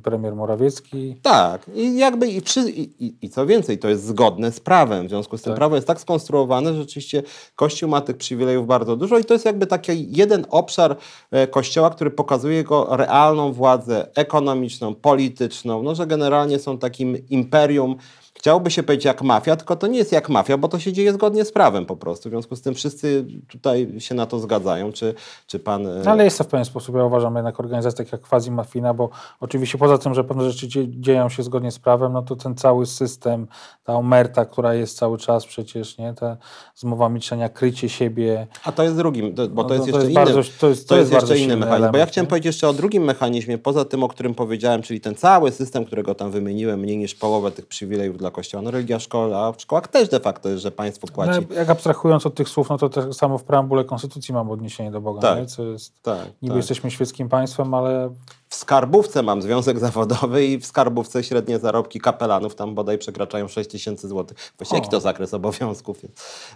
[0.03, 1.17] premier Morawiecki.
[1.23, 5.07] Tak, i jakby i, przy, i, i, co więcej, to jest zgodne z prawem.
[5.07, 5.59] W związku z tym tak.
[5.59, 7.23] prawo jest tak skonstruowane, że rzeczywiście
[7.57, 10.97] Kościół ma tych przywilejów bardzo dużo i to jest jakby taki jeden obszar
[11.31, 17.97] e, Kościoła, który pokazuje jego realną władzę ekonomiczną, polityczną, no, że generalnie są takim imperium
[18.41, 21.13] Chciałoby się powiedzieć jak mafia, tylko to nie jest jak mafia, bo to się dzieje
[21.13, 22.29] zgodnie z prawem po prostu.
[22.29, 24.93] W związku z tym wszyscy tutaj się na to zgadzają.
[24.93, 25.15] Czy,
[25.47, 25.87] czy pan...
[25.87, 29.79] E, ale jest to w pewien sposób, ja uważam, jednak organizacja jak quasi-mafina, bo oczywiście
[29.79, 33.47] poza tym, że pewne rzeczy dzieją się zgodnie z prawem, no to ten cały system,
[33.85, 36.37] ta omerta, która jest cały czas przecież, nie, ta
[36.75, 38.47] zmowa milczenia, krycie siebie.
[38.65, 40.61] A to jest drugim, bo to, no, jest to, jeszcze jest inny, to jest, to,
[40.61, 41.75] to jest, jest jeszcze inny mechanizm.
[41.75, 42.29] Element, bo ja chciałem nie?
[42.29, 46.15] powiedzieć jeszcze o drugim mechanizmie, poza tym, o którym powiedziałem, czyli ten cały system, którego
[46.15, 48.63] tam wymieniłem, mniej niż połowę tych przywilejów dla Kościoła.
[48.63, 51.47] No religia szkoła, a w szkołach też de facto jest, że państwo płaci.
[51.51, 54.91] No, jak abstrahując od tych słów, no to tak samo w preambule Konstytucji mam odniesienie
[54.91, 55.47] do Boga, tak, nie?
[55.47, 56.57] co jest, tak, niby tak.
[56.57, 58.11] jesteśmy świeckim państwem, ale...
[58.51, 63.71] W skarbówce mam związek zawodowy i w skarbówce średnie zarobki kapelanów tam bodaj przekraczają 6
[63.71, 64.53] tysięcy złotych.
[64.59, 65.99] Właściwie jaki to zakres obowiązków?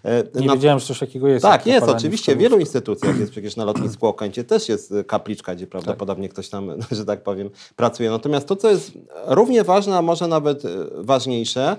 [0.05, 1.43] E, Nie no, wiedziałem, że coś takiego jest.
[1.43, 2.37] Tak, jest oczywiście.
[2.37, 6.33] W wielu instytucjach jest przecież na lotnisku Okęcie też jest kapliczka, gdzie prawdopodobnie tak.
[6.33, 8.11] ktoś tam, że tak powiem, pracuje.
[8.11, 8.93] Natomiast to, co jest
[9.27, 11.77] równie ważne, a może nawet e, ważniejsze,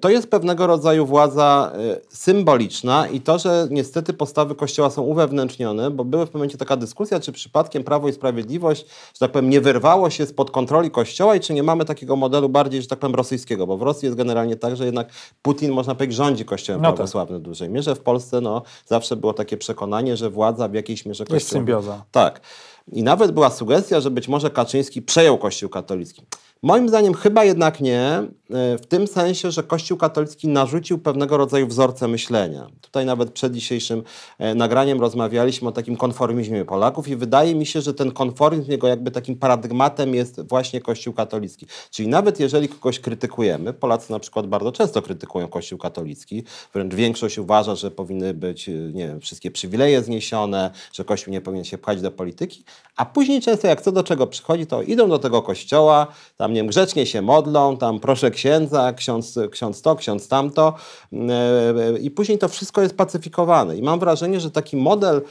[0.00, 5.90] to jest pewnego rodzaju władza e, symboliczna i to, że niestety postawy Kościoła są uwewnętrznione,
[5.90, 9.50] bo była w pewnym momencie taka dyskusja, czy przypadkiem Prawo i Sprawiedliwość, że tak powiem,
[9.50, 12.98] nie wyrwało się spod kontroli Kościoła i czy nie mamy takiego modelu bardziej, że tak
[12.98, 15.08] powiem, rosyjskiego, bo w Rosji jest generalnie tak, że jednak
[15.42, 16.96] Putin, można powiedzieć, rządzi Kościołem no tak.
[16.96, 17.94] prawosławnym w dużej mierze.
[17.94, 21.36] W Polsce no, zawsze było takie przekonanie, że władza w jakiejś mierze Kościoła...
[21.36, 22.04] Jest symbioza.
[22.12, 22.40] Tak.
[22.92, 26.26] I nawet była sugestia, że być może Kaczyński przejął Kościół katolicki.
[26.62, 28.22] Moim zdaniem chyba jednak nie,
[28.54, 32.66] w tym sensie, że Kościół katolicki narzucił pewnego rodzaju wzorce myślenia.
[32.80, 34.02] Tutaj nawet przed dzisiejszym
[34.38, 38.88] e, nagraniem rozmawialiśmy o takim konformizmie Polaków i wydaje mi się, że ten konformizm, jego
[38.88, 41.66] jakby takim paradygmatem jest właśnie Kościół katolicki.
[41.90, 47.38] Czyli nawet jeżeli kogoś krytykujemy, Polacy na przykład bardzo często krytykują Kościół katolicki, wręcz większość
[47.38, 51.78] uważa, że powinny być, e, nie wiem, wszystkie przywileje zniesione, że Kościół nie powinien się
[51.78, 52.64] pchać do polityki,
[52.96, 56.60] a później często jak co do czego przychodzi, to idą do tego kościoła, tam nie
[56.60, 60.74] wiem, grzecznie się modlą, tam proszę księdza, ksiądz, ksiądz to, ksiądz tamto
[61.12, 63.76] e, i później to wszystko jest pacyfikowane.
[63.76, 65.22] I mam wrażenie, że taki model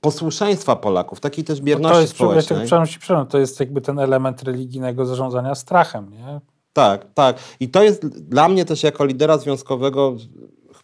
[0.00, 2.68] posłuszeństwa Polaków, takiej też bierności no to jest, społecznej.
[3.10, 6.40] Ja to jest jakby ten element religijnego zarządzania strachem, nie?
[6.72, 7.36] Tak, tak.
[7.60, 10.16] I to jest dla mnie też jako lidera związkowego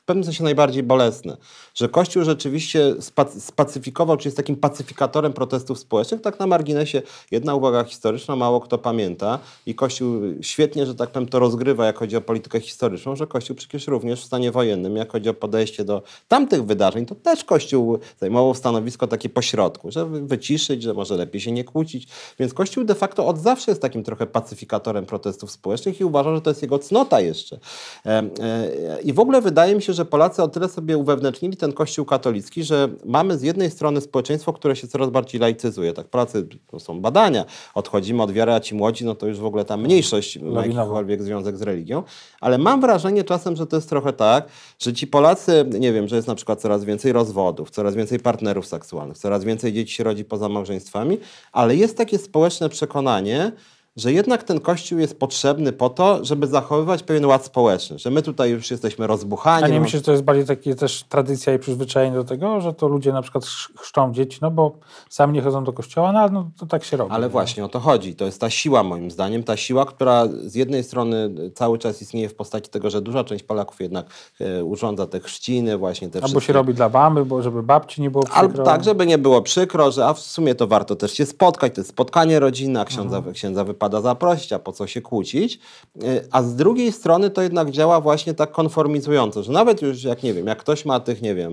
[0.05, 1.37] pewnym sensie najbardziej bolesne
[1.75, 2.95] że Kościół rzeczywiście
[3.39, 6.21] spacyfikował, czy jest takim pacyfikatorem protestów społecznych.
[6.21, 11.29] Tak na marginesie jedna uwaga historyczna, mało kto pamięta i Kościół świetnie, że tak powiem,
[11.29, 15.13] to rozgrywa, jak chodzi o politykę historyczną, że Kościół przecież również w stanie wojennym, jak
[15.13, 20.83] chodzi o podejście do tamtych wydarzeń, to też Kościół zajmował stanowisko takie pośrodku, że wyciszyć,
[20.83, 22.09] że może lepiej się nie kłócić.
[22.39, 26.41] Więc Kościół de facto od zawsze jest takim trochę pacyfikatorem protestów społecznych i uważa, że
[26.41, 27.59] to jest jego cnota jeszcze.
[28.07, 31.73] E, e, I w ogóle wydaje mi się, że Polacy o tyle sobie uwewnętrznili ten
[31.73, 35.93] Kościół katolicki, że mamy z jednej strony społeczeństwo, które się coraz bardziej laicyzuje.
[35.93, 39.45] Tak, pracy, to są badania, odchodzimy od wiary, a ci młodzi, no to już w
[39.45, 42.03] ogóle ta mniejszość ma jakikolwiek związek z religią.
[42.41, 46.17] Ale mam wrażenie czasem, że to jest trochę tak, że ci Polacy, nie wiem, że
[46.17, 50.25] jest na przykład coraz więcej rozwodów, coraz więcej partnerów seksualnych, coraz więcej dzieci się rodzi
[50.25, 51.19] poza małżeństwami,
[51.53, 53.53] ale jest takie społeczne przekonanie,
[53.97, 58.23] że jednak ten kościół jest potrzebny po to, żeby zachowywać pewien ład społeczny, że my
[58.23, 59.65] tutaj już jesteśmy rozbuchani.
[59.65, 62.73] A nie myślisz, że to jest bardziej takie też tradycja i przyzwyczajenie do tego, że
[62.73, 63.45] to ludzie na przykład
[63.79, 64.73] chrzczą dzieci, no bo
[65.11, 67.13] sami nie chodzą do kościoła, no, no to tak się robi.
[67.13, 67.31] Ale nie?
[67.31, 68.15] właśnie o to chodzi.
[68.15, 72.29] To jest ta siła moim zdaniem, ta siła, która z jednej strony cały czas istnieje
[72.29, 74.07] w postaci tego, że duża część Polaków jednak
[74.41, 76.47] e, urządza te chrzciny, właśnie te Albo wszystkie...
[76.47, 78.41] się robi dla mamy, bo żeby babci nie było przykro.
[78.41, 81.75] Albo tak, żeby nie było przykro, że a w sumie to warto też się spotkać,
[81.75, 83.35] to jest spotkanie rodzinne, księdza, mhm.
[83.35, 85.59] księdza wypada zaprosić, a po co się kłócić.
[86.03, 90.23] Y, a z drugiej strony to jednak działa właśnie tak konformizująco, że nawet już jak
[90.23, 91.53] nie wiem, jak ktoś ma tych, nie wiem,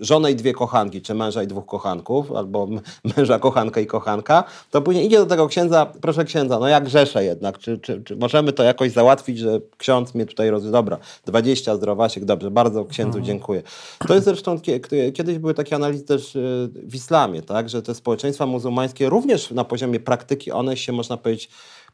[0.00, 2.68] żonę i dwie kochanki, czy męża i dwóch kochanków, albo
[3.16, 7.24] męża, kochanka i kochanka, to później idzie do tego księdza, proszę księdza, no jak grzeszę
[7.24, 11.76] jednak, czy, czy, czy możemy to jakoś załatwić, że ksiądz mnie tutaj rozwiązał, dobra, 20
[11.76, 13.24] zdrowasiek, dobrze, bardzo księdzu mhm.
[13.24, 13.62] dziękuję.
[14.08, 14.60] To jest zresztą,
[15.14, 19.64] kiedyś były takie analizy też y, w islamie, tak, że te społeczeństwa muzułmańskie również na
[19.64, 21.48] poziomie praktyki, one się, można powiedzieć,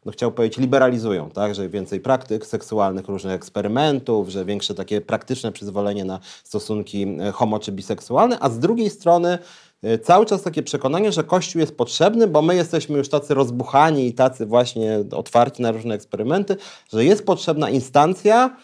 [0.04, 1.54] no chciał powiedzieć, liberalizują, tak?
[1.54, 7.58] że więcej praktyk seksualnych, różnych eksperymentów, że większe takie praktyczne przyzwolenie na stosunki e, homo
[7.58, 9.38] czy biseksualne, a z drugiej strony
[9.82, 14.06] e, cały czas takie przekonanie, że Kościół jest potrzebny, bo my jesteśmy już tacy rozbuchani
[14.06, 16.56] i tacy właśnie otwarci na różne eksperymenty,
[16.92, 18.56] że jest potrzebna instancja,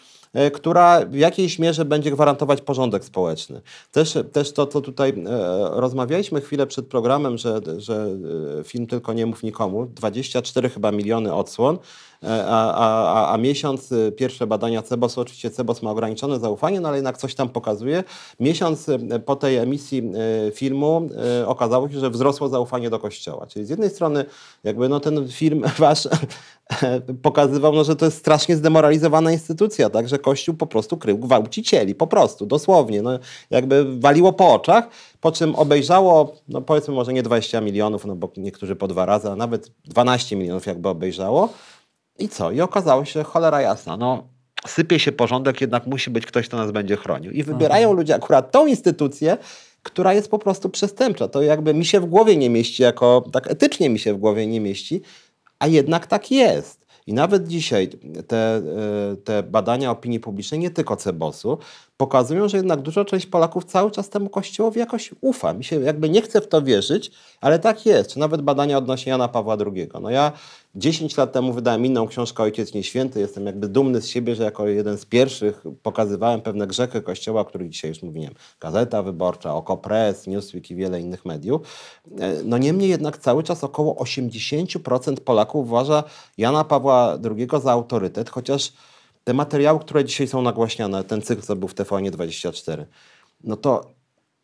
[0.53, 3.61] która w jakiejś mierze będzie gwarantować porządek społeczny.
[3.91, 5.23] Też, też to, co tutaj e,
[5.71, 8.07] rozmawialiśmy chwilę przed programem, że, że
[8.59, 11.77] e, film Tylko nie mów nikomu, 24 chyba miliony odsłon,
[12.27, 17.17] a, a, a, miesiąc pierwsze badania CEBOS, oczywiście CEBOS ma ograniczone zaufanie, no ale jednak
[17.17, 18.03] coś tam pokazuje.
[18.39, 18.85] Miesiąc
[19.25, 20.11] po tej emisji
[20.53, 21.09] filmu
[21.45, 23.47] okazało się, że wzrosło zaufanie do Kościoła.
[23.47, 24.25] Czyli z jednej strony
[24.63, 26.07] jakby no ten film wasz
[27.21, 31.95] pokazywał, no, że to jest strasznie zdemoralizowana instytucja, tak, że Kościół po prostu krył gwałcicieli,
[31.95, 34.89] po prostu, dosłownie, no, jakby waliło po oczach,
[35.21, 39.29] po czym obejrzało, no powiedzmy może nie 20 milionów, no bo niektórzy po dwa razy,
[39.29, 41.49] a nawet 12 milionów jakby obejrzało
[42.19, 42.51] i co?
[42.51, 44.23] I okazało się, cholera jasna, no
[44.67, 47.31] sypie się porządek, jednak musi być ktoś, kto nas będzie chronił.
[47.31, 47.97] I wybierają mhm.
[47.97, 49.37] ludzie akurat tą instytucję,
[49.83, 51.27] która jest po prostu przestępcza.
[51.27, 54.47] To jakby mi się w głowie nie mieści, jako tak etycznie mi się w głowie
[54.47, 55.01] nie mieści,
[55.59, 56.79] a jednak tak jest.
[57.07, 57.89] I nawet dzisiaj
[58.27, 58.61] te, e,
[59.23, 61.57] te badania opinii publicznej, nie tylko Cebosu,
[61.97, 65.53] pokazują, że jednak duża część Polaków cały czas temu kościołowi jakoś ufa.
[65.53, 68.13] Mi się jakby nie chce w to wierzyć, ale tak jest.
[68.13, 69.89] Czy nawet badania odnośnie Jana Pawła II.
[70.01, 70.31] No ja
[70.75, 73.19] 10 lat temu wydałem inną książkę Ojciec Nieświęty.
[73.19, 77.45] Jestem jakby dumny z siebie, że jako jeden z pierwszych pokazywałem pewne grzechy Kościoła, o
[77.45, 78.33] których dzisiaj już mówiłem.
[78.59, 81.61] Gazeta Wyborcza, Okopres, Newsweek i wiele innych mediów.
[82.19, 86.03] E, no niemniej jednak cały czas około 80% Polaków uważa
[86.37, 88.73] Jana Pawła II za autorytet, chociaż
[89.23, 92.85] te materiały, które dzisiaj są nagłaśniane, ten cykl, co był w TVN24,
[93.43, 93.98] no to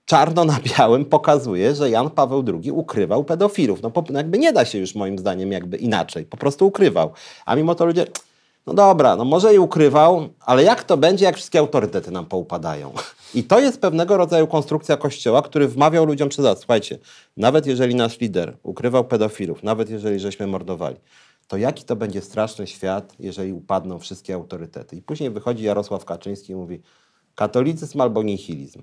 [0.06, 3.82] czarno na białym pokazuje, że Jan Paweł II ukrywał pedofilów.
[3.82, 6.26] No, no jakby nie da się już moim zdaniem jakby inaczej.
[6.26, 7.12] Po prostu ukrywał.
[7.46, 8.06] A mimo to ludzie
[8.68, 12.94] No dobra, no może i ukrywał, ale jak to będzie, jak wszystkie autorytety nam poupadają?
[13.36, 16.98] I to jest pewnego rodzaju konstrukcja kościoła, który wmawiał ludziom przez lat, słuchajcie,
[17.38, 20.96] nawet jeżeli nasz lider ukrywał pedofilów, nawet jeżeli żeśmy mordowali,
[21.48, 24.96] to jaki to będzie straszny świat, jeżeli upadną wszystkie autorytety.
[24.96, 26.82] I później wychodzi Jarosław Kaczyński i mówi
[27.36, 28.82] katolicyzm albo nihilizm.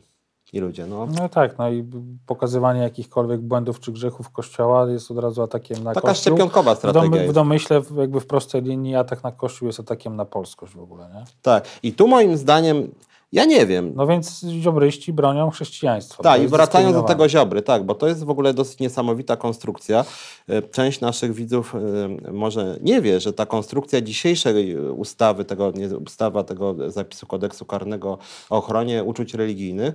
[0.53, 1.07] I ludzie, no...
[1.07, 1.85] No tak, no i
[2.27, 6.21] pokazywanie jakichkolwiek błędów czy grzechów Kościoła jest od razu atakiem na Taka Kościół.
[6.21, 7.35] szczepionkowa W, strategia dom, w jest.
[7.35, 11.25] domyśle jakby w prostej linii atak na Kościół jest atakiem na polskość w ogóle, nie?
[11.43, 11.65] Tak.
[11.83, 12.89] I tu moim zdaniem,
[13.33, 16.23] ja nie wiem, No więc ziobryści bronią chrześcijaństwa.
[16.23, 20.05] Tak, i wracając do tego Ziobry, tak, bo to jest w ogóle dosyć niesamowita konstrukcja.
[20.49, 25.97] E, Część naszych widzów e, może nie wie, że ta konstrukcja dzisiejszej ustawy, tego, nie,
[25.97, 28.19] ustawa tego zapisu kodeksu karnego
[28.51, 29.95] o ochronie uczuć religijnych,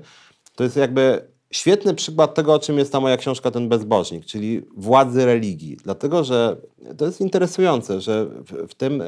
[0.57, 4.61] to jest jakby świetny przykład tego, o czym jest ta moja książka Ten Bezbożnik, czyli
[4.77, 5.77] władzy religii.
[5.83, 6.57] Dlatego, że
[6.97, 9.03] to jest interesujące, że w, w tym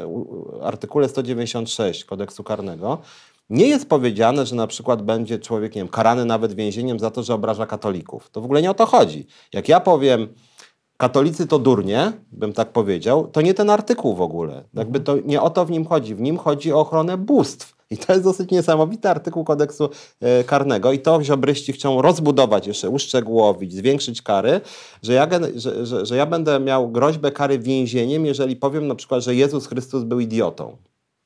[0.62, 2.98] artykule 196 kodeksu karnego
[3.50, 7.24] nie jest powiedziane, że na przykład będzie człowiek, nie wiem, karany nawet więzieniem za to,
[7.24, 8.30] że obraża katolików.
[8.30, 9.28] To w ogóle nie o to chodzi.
[9.54, 10.28] Jak ja powiem,
[11.00, 14.64] katolicy to durnie, bym tak powiedział, to nie ten artykuł w ogóle.
[14.74, 16.16] Jakby to nie o to w nim chodzi.
[16.16, 17.80] W nim chodzi o ochronę bóstw.
[17.90, 19.90] I to jest dosyć niesamowity artykuł kodeksu
[20.22, 24.62] e, karnego i to ziobryści chcą rozbudować jeszcze, uszczegółowić, zwiększyć kary,
[25.04, 29.24] że ja, że, że, że ja będę miał groźbę kary więzieniem, jeżeli powiem na przykład,
[29.24, 30.78] że Jezus Chrystus był idiotą.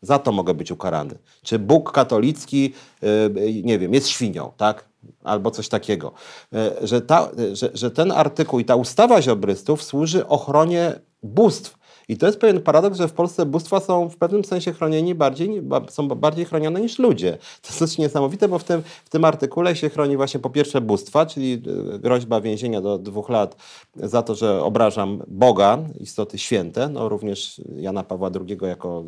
[0.03, 1.15] Za to mogę być ukarany.
[1.43, 4.85] Czy Bóg katolicki, y, nie wiem, jest świnią, tak?
[5.23, 6.11] Albo coś takiego.
[6.53, 11.77] Y, Że, ta, że, że ten artykuł i ta ustawa ziobrystów służy ochronie bóstw.
[12.09, 15.61] I to jest pewien paradoks, że w Polsce bóstwa są w pewnym sensie chronieni bardziej,
[15.61, 17.31] ba- są bardziej chronione niż ludzie.
[17.61, 20.81] To jest dosyć niesamowite, bo w tym, w tym artykule się chroni właśnie po pierwsze
[20.81, 21.61] bóstwa, czyli
[21.95, 23.55] y, groźba więzienia do dwóch lat
[23.95, 29.03] za to, że obrażam Boga, istoty święte, no również Jana Pawła II jako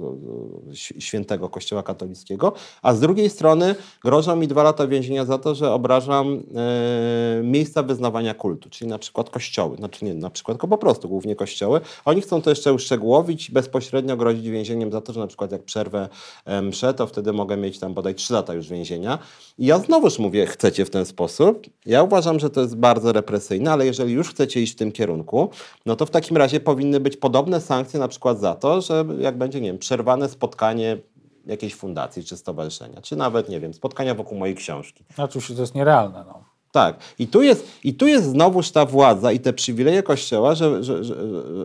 [0.72, 5.56] ś- świętego Kościoła katolickiego, a z drugiej strony grożą mi dwa lata więzienia za to,
[5.56, 10.68] że obrażam e, miejsca wyznawania kultu, czyli na przykład kościoły, znaczy nie na przykład, tylko
[10.68, 11.82] po prostu głównie kościoły.
[12.06, 15.64] Oni chcą to jeszcze uszczegółowić i bezpośrednio grozić więzieniem za to, że na przykład jak
[15.64, 16.10] przerwę
[16.46, 19.20] e, mszę, to wtedy mogę mieć tam bodaj trzy lata już więzienia.
[19.58, 21.68] I ja znowuż mówię, chcecie w ten sposób.
[21.86, 25.50] Ja uważam, że to jest bardzo represyjne, ale jeżeli już chcecie iść w tym kierunku,
[25.86, 29.38] no to w takim razie powinny być podobne sankcje na przykład za to, że jak
[29.38, 30.98] będzie, nie wiem, przerwane spotkanie
[31.46, 35.04] jakiejś fundacji czy stowarzyszenia, czy nawet, nie wiem, spotkania wokół mojej książki.
[35.18, 36.24] Oczywiście to jest nierealne.
[36.28, 36.55] No.
[36.76, 37.00] Tak.
[37.20, 41.04] I tu jest, i tu jest znowuż ta władza i te przywileje Kościoła, że, że,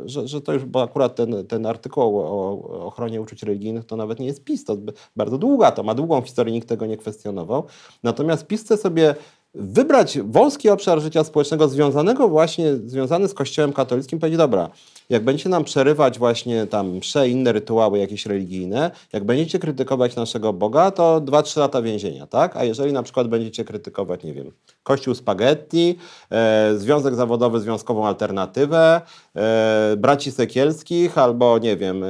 [0.04, 4.20] że, że, to już, bo akurat ten, ten artykuł o, ochronie uczuć religijnych to nawet
[4.20, 4.76] nie jest PiS, to
[5.16, 7.64] bardzo długa, to ma długą historię, nikt tego nie kwestionował.
[8.02, 9.14] Natomiast PiS sobie
[9.54, 14.70] wybrać wąski obszar życia społecznego związanego właśnie, związany z Kościołem katolickim, powiedzieć, dobra,
[15.10, 20.52] jak będziecie nam przerywać właśnie tam msze, inne rytuały jakieś religijne, jak będziecie krytykować naszego
[20.52, 22.56] Boga, to 2-3 lata więzienia, tak?
[22.56, 25.98] A jeżeli na przykład będziecie krytykować, nie wiem, Kościół Spaghetti,
[26.30, 29.00] e, Związek Zawodowy, Związkową Alternatywę,
[29.36, 32.08] e, Braci Sekielskich albo, nie wiem, e,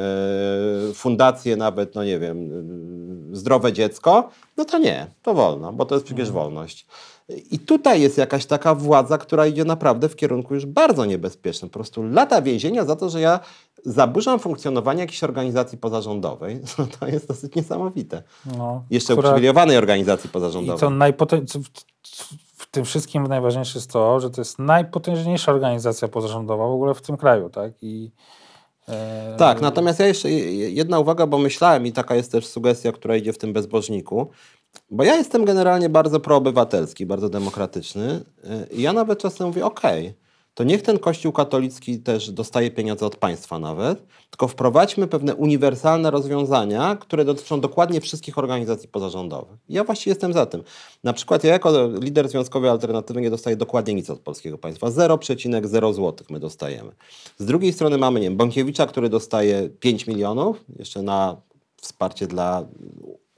[0.95, 2.51] fundację nawet, no nie wiem,
[3.33, 6.87] e, Zdrowe Dziecko, no to nie, to wolno, bo to jest przecież wolność.
[7.51, 11.69] I tutaj jest jakaś taka władza, która idzie naprawdę w kierunku już bardzo niebezpiecznym.
[11.71, 13.41] Po prostu lata więzienia za to, że ja
[13.85, 16.61] zaburzam funkcjonowanie jakiejś organizacji pozarządowej.
[16.79, 18.23] No to jest dosyć niesamowite.
[18.59, 20.81] No, Jeszcze która- uprzywilejowanej organizacji I pozarządowej.
[20.81, 21.65] to najpotę- co w,
[22.57, 27.03] w tym wszystkim najważniejsze jest to, że to jest najpotężniejsza organizacja pozarządowa w ogóle w
[27.03, 27.73] tym kraju, tak?
[27.83, 28.11] I,
[28.89, 32.93] e, Tak, natomiast ja jeszcze je- jedna uwaga, bo myślałem i taka jest też sugestia,
[32.93, 34.31] która idzie w tym bezbożniku,
[34.91, 38.21] bo ja jestem generalnie bardzo proobywatelski, bardzo demokratyczny
[38.71, 40.15] y, i ja nawet czasem mówię, okej,
[40.55, 46.11] to niech ten Kościół katolicki też dostaje pieniądze od państwa nawet, tylko wprowadźmy pewne uniwersalne
[46.11, 49.59] rozwiązania, które dotyczą dokładnie wszystkich organizacji pozarządowych.
[49.69, 50.63] Ja właściwie jestem za tym.
[51.05, 54.87] Na przykład ja jako lider Związkowej Alternatywy nie dostaję dokładnie nic od polskiego państwa.
[54.87, 56.93] 0,0 zł my dostajemy.
[57.39, 61.37] Z drugiej strony mamy, nie wiem, Bąkiewicza, który dostaje 5 milionów, jeszcze na
[61.83, 62.67] wsparcie dla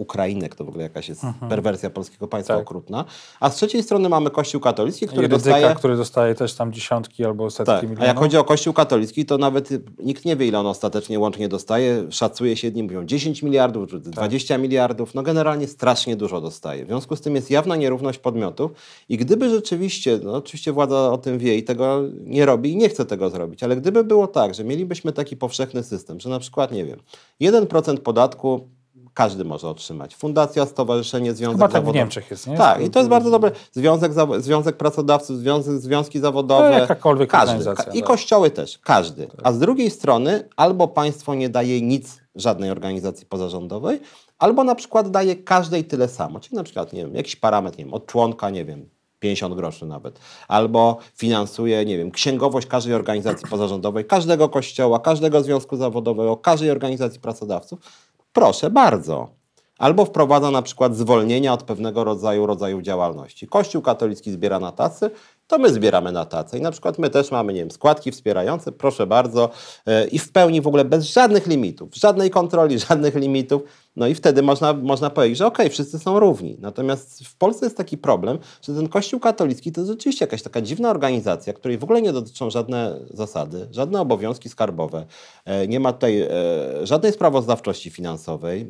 [0.02, 2.62] Ukrainek, to w ogóle jakaś jest perwersja polskiego państwa Tak.
[2.62, 3.04] okrutna.
[3.40, 5.74] A z trzeciej strony mamy Kościół katolicki, który i Rydzyka, dostaje...
[5.74, 8.02] który dostaje też tam dziesiątki albo setki Tak, milionów.
[8.02, 11.48] a jak chodzi o Kościół katolicki, to nawet nikt nie wie, ile on ostatecznie łącznie
[11.48, 12.06] dostaje.
[12.10, 15.14] Szacuje się, jedni mówią 10 miliardów, czy 20 miliardów.
[15.14, 16.84] No generalnie strasznie dużo dostaje.
[16.84, 18.70] W związku z tym jest jawna nierówność podmiotów
[19.08, 22.88] i gdyby rzeczywiście, no oczywiście władza o tym wie i tego nie robi i nie
[22.88, 26.72] chce tego zrobić, ale gdyby było tak, że mielibyśmy taki powszechny system, że na przykład,
[26.72, 26.98] nie wiem,
[27.40, 28.68] 1% podatku
[29.14, 30.16] każdy może otrzymać.
[30.16, 31.94] Fundacja, stowarzyszenie, związek Chyba tak w.
[31.94, 32.56] Niemczech jest, nie?
[32.56, 33.50] Tak, i to jest bardzo dobre.
[33.72, 36.70] Związek, związek pracodawców, związek, związki zawodowe.
[36.70, 37.56] No, jakakolwiek każdy.
[37.56, 38.08] organizacja, I tak.
[38.08, 39.28] kościoły też, każdy.
[39.42, 44.00] A z drugiej strony albo państwo nie daje nic żadnej organizacji pozarządowej,
[44.38, 46.40] albo na przykład daje każdej tyle samo.
[46.40, 48.88] Czyli na przykład, nie wiem, jakiś parametr, nie wiem, od członka, nie wiem,
[49.22, 50.20] 50 groszy nawet.
[50.48, 57.20] Albo finansuje, nie wiem, księgowość każdej organizacji pozarządowej, każdego kościoła, każdego związku zawodowego, każdej organizacji
[57.20, 57.78] pracodawców.
[58.32, 59.28] Proszę bardzo.
[59.78, 63.46] Albo wprowadza na przykład zwolnienia od pewnego rodzaju rodzaju działalności.
[63.46, 65.10] Kościół katolicki zbiera na tacy,
[65.46, 66.58] to my zbieramy na tacę.
[66.58, 69.50] I na przykład my też mamy, nie wiem, składki wspierające, proszę bardzo,
[69.86, 73.62] e, i w pełni w ogóle bez żadnych limitów, żadnej kontroli, żadnych limitów.
[73.96, 76.56] No i wtedy można, można powiedzieć, że okej, wszyscy są równi.
[76.60, 80.60] Natomiast w Polsce jest taki problem, że ten Kościół katolicki to jest rzeczywiście jakaś taka
[80.60, 85.06] dziwna organizacja, której w ogóle nie dotyczą żadne zasady, żadne obowiązki skarbowe.
[85.44, 86.28] E, Nie ma tutaj e,
[86.86, 88.60] żadnej sprawozdawczości finansowej,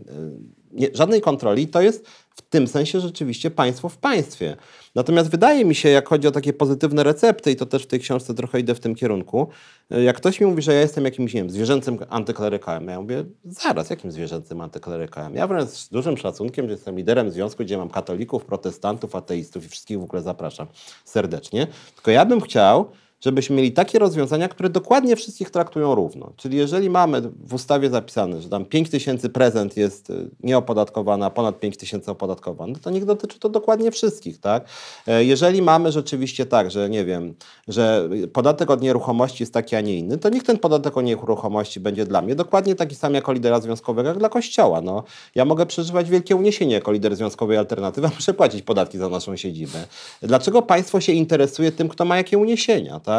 [0.82, 1.68] e, żadnej kontroli.
[1.68, 4.57] To jest w tym sensie rzeczywiście państwo w państwie.
[4.95, 8.01] Natomiast wydaje mi się, jak chodzi o takie pozytywne recepty, i to też w tej
[8.01, 9.49] książce trochę idę w tym kierunku,
[9.90, 13.25] e, jak ktoś mi mówi, że ja jestem jakimś, nie wiem, zwierzęcym antyklerykałem, ja mówię,
[13.45, 15.35] zaraz, jakim zwierzęcym antyklerykałem?
[15.35, 19.68] Ja wręcz z dużym szacunkiem, że jestem liderem związku, gdzie mam katolików, protestantów, ateistów i
[19.68, 20.66] wszystkich w ogóle zapraszam
[21.05, 21.66] serdecznie.
[21.95, 22.90] Tylko ja bym chciał,
[23.24, 26.32] żebyśmy mieli takie rozwiązania, które dokładnie wszystkich traktują równo.
[26.37, 31.30] Czyli jeżeli mamy w ustawie zapisane, że tam 5 tysięcy prezent jest y, nieopodatkowany, a
[31.30, 34.64] ponad 5 tysięcy opodatkowany, to niech dotyczy to dokładnie wszystkich, tak?
[35.06, 37.35] E, Jeżeli mamy rzeczywiście tak, że nie wiem,
[37.68, 41.80] że podatek od nieruchomości jest taki, a nie inny, to niech ten podatek od nieruchomości
[41.80, 44.80] będzie dla mnie dokładnie taki sam jako lidera związkowego, jak dla Kościoła.
[44.80, 45.04] No,
[45.35, 49.37] ja mogę przeżywać wielkie uniesienie jako lider związkowej alternatywy, a muszę płacić podatki za naszą
[49.37, 49.85] siedzibę.
[50.22, 53.12] Dlaczego państwo się interesuje tym, kto ma jakie uniesienia, tak?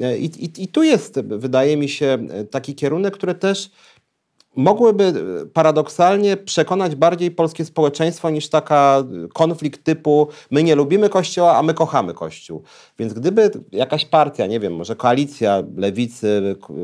[0.00, 2.18] E, I, i, I tu jest, wydaje mi się,
[2.50, 3.70] taki kierunek, który też
[4.56, 11.56] mogłyby e, paradoksalnie przekonać bardziej polskie społeczeństwo niż taka konflikt typu my nie lubimy Kościoła,
[11.56, 12.62] a my kochamy Kościół.
[12.98, 16.76] Więc gdyby jakaś partia, nie wiem, może koalicja lewicy, e,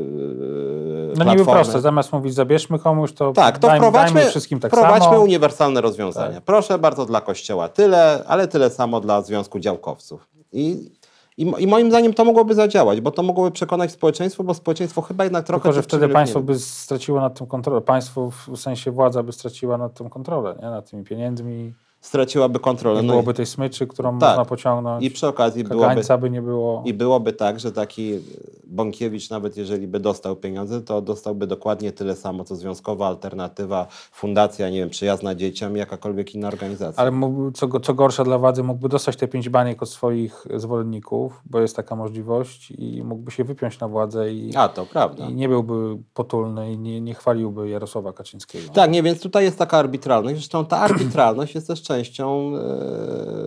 [1.17, 4.71] No niby proste, zamiast mówić zabierzmy komuś, to, tak, to dajmy, wprowadźmy, dajmy wszystkim tak
[4.71, 5.21] wprowadźmy samo.
[5.21, 6.35] uniwersalne rozwiązania.
[6.35, 6.43] Tak.
[6.43, 10.27] Proszę bardzo dla Kościoła tyle, ale tyle samo dla Związku Działkowców.
[10.53, 10.91] I,
[11.37, 15.23] i, I moim zdaniem to mogłoby zadziałać, bo to mogłoby przekonać społeczeństwo, bo społeczeństwo chyba
[15.23, 15.63] jednak trochę...
[15.63, 17.81] Tylko, że wtedy państwo by straciło nad tym kontrolę.
[17.81, 20.69] Państwo w sensie władza by straciła nad tym kontrolę, nie?
[20.69, 21.73] nad tymi pieniędzmi.
[22.03, 23.01] Straciłaby kontrolę.
[23.01, 24.29] Nie No byłoby tej smyczy, którą Tak.
[24.29, 25.03] można pociągnąć.
[25.03, 26.83] i, I przy okazji byłoby, by nie było.
[26.85, 28.19] i byłoby tak, że taki
[28.67, 34.69] Bąkiewicz, nawet jeżeli by dostał pieniądze, to dostałby dokładnie tyle samo, co Związkowa Alternatywa, Fundacja,
[34.69, 37.01] nie wiem, Przyjazna Dzieciom, jakakolwiek inna organizacja.
[37.03, 37.11] Ale
[37.53, 41.75] co, co gorsza dla władzy, mógłby dostać te pięć baniek od swoich zwolenników, bo jest
[41.75, 45.25] taka możliwość i mógłby się wypiąć na władzę i, A, to prawda.
[45.25, 48.73] i nie byłby potulny i nie, nie chwaliłby Jarosława Kaczyńskiego.
[48.73, 50.35] Tak, nie, więc tutaj jest taka arbitralność.
[50.35, 52.51] Zresztą ta arbitralność jest też częścią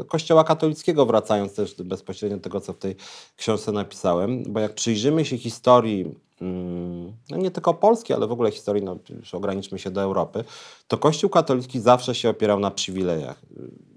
[0.00, 2.96] e, Kościoła katolickiego, wracając też bezpośrednio do tego, co w tej
[3.36, 8.50] książce napisałem, bo jak przyjrzymy się historii, mm, no nie tylko Polski, ale w ogóle
[8.50, 10.44] historii, no już ograniczmy się do Europy,
[10.88, 13.40] to Kościół katolicki zawsze się opierał na przywilejach.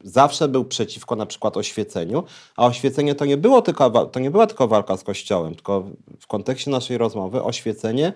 [0.03, 2.23] Zawsze był przeciwko na przykład oświeceniu,
[2.55, 5.83] a oświecenie to nie, było tylko, to nie była tylko walka z Kościołem, tylko
[6.19, 8.13] w kontekście naszej rozmowy oświecenie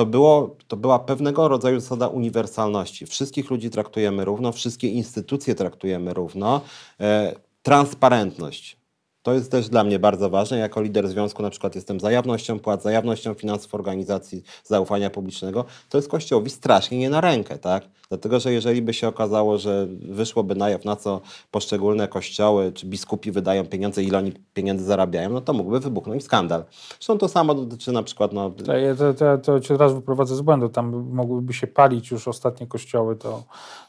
[0.00, 3.06] to, było, to była pewnego rodzaju zasada uniwersalności.
[3.06, 6.60] Wszystkich ludzi traktujemy równo, wszystkie instytucje traktujemy równo.
[7.00, 8.79] E, transparentność.
[9.22, 10.58] To jest też dla mnie bardzo ważne.
[10.58, 15.64] Jako lider związku na przykład jestem za jawnością płac, za jawnością finansów organizacji zaufania publicznego.
[15.88, 17.84] To jest Kościołowi strasznie nie na rękę, tak?
[18.08, 22.86] Dlatego, że jeżeli by się okazało, że wyszłoby na jaw, na co poszczególne kościoły czy
[22.86, 26.64] biskupi wydają pieniądze, ile oni pieniędzy zarabiają, no to mógłby wybuchnąć skandal.
[26.90, 28.64] Zresztą to samo dotyczy na przykład no, To,
[28.98, 30.68] to, to, to cię od razu wyprowadzę z błędu.
[30.68, 33.42] Tam by- mogłyby się palić już ostatnie kościoły, to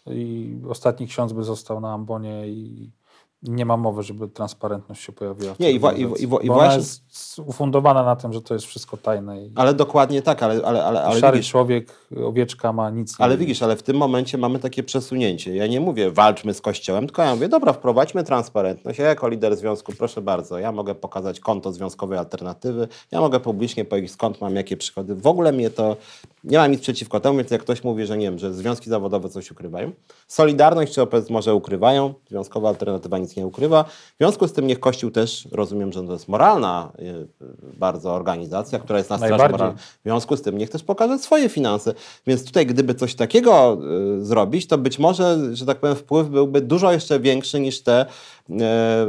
[0.08, 2.92] i ostatni ksiądz by został na ambonie i
[3.44, 5.54] nie ma mowy, żeby transparentność się pojawiła.
[5.54, 8.42] w Nie, i wa- i- i i Bo ona właśnie- jest ufundowana na tym, że
[8.42, 9.46] to jest wszystko tajne.
[9.46, 11.92] I Ale dokładnie tak, ale, ale, ale, ale szary widzisz, człowiek,
[12.26, 15.56] owieczka ma nic ale widzisz, ale w tym momencie mamy takie przesunięcie.
[15.56, 19.00] Ja nie mówię walczmy z Kościołem, tylko ja mówię, dobra, wprowadźmy transparentność.
[19.00, 23.86] Ja jako lider związku, proszę bardzo, ja mogę pokazać konto związkowej alternatywy, ja mogę publicznie
[23.86, 25.16] powiedzieć skąd mam jakie przychody.
[25.16, 25.96] W ogóle mnie to,
[26.44, 29.30] nie mam nic przeciwko temu, więc jak ktoś mówi, że nie wiem, że związki zawodowe
[29.30, 29.92] coś ukrywają,
[30.28, 33.84] Solidarność czy OPS może ukrywają, związkowa alternatywa nic nie ukrywa.
[33.84, 37.28] W związku z tym niech Kościół też, rozumiem, że to jest moralna y,
[37.78, 39.78] bardzo organizacja, która jest na straży moralnej.
[39.78, 41.94] W związku z tym niech też pokaże swoje finanse.
[42.28, 43.78] Więc tutaj, gdyby coś takiego
[44.20, 48.06] y, zrobić, to być może, że tak powiem, wpływ byłby dużo jeszcze większy niż te
[48.50, 48.54] y,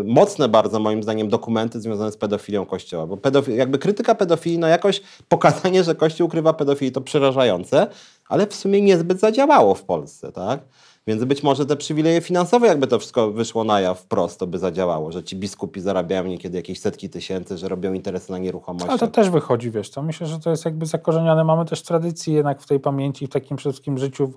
[0.04, 3.06] mocne bardzo, moim zdaniem, dokumenty związane z pedofilią Kościoła.
[3.06, 7.86] Bo pedofi- jakby krytyka pedofilii, no jakoś pokazanie, że Kościół ukrywa pedofilię, to przerażające,
[8.28, 10.60] ale w sumie niezbyt zadziałało w Polsce, tak?
[11.06, 14.58] Więc być może te przywileje finansowe, jakby to wszystko wyszło na jaw wprost, to by
[14.58, 18.88] zadziałało, że ci biskupi zarabiają niekiedy jakieś setki tysięcy, że robią interesy na nieruchomości.
[18.88, 21.44] Ale to też wychodzi, wiesz, to myślę, że to jest jakby zakorzenione.
[21.44, 24.32] Mamy też tradycję jednak w tej pamięci, w takim wszystkim życiu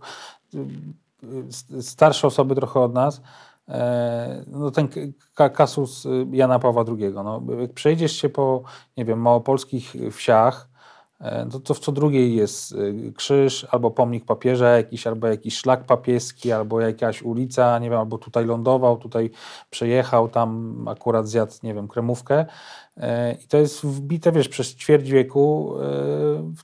[1.81, 3.21] starsze osoby trochę od nas,
[3.69, 4.87] e, no ten
[5.53, 7.13] kasus y, Jana Pawła II.
[7.13, 8.63] No, jak przejdziesz się po,
[8.97, 10.69] nie wiem, małopolskich wsiach,
[11.51, 15.85] to, to w co drugiej jest y, krzyż, albo pomnik papieża jakiś, albo jakiś szlak
[15.85, 19.31] papieski, albo jakaś ulica, nie wiem, albo tutaj lądował, tutaj
[19.69, 22.45] przejechał, tam akurat zjadł, nie wiem, kremówkę.
[22.97, 25.75] E, I to jest wbite, wiesz, przez ćwierć wieku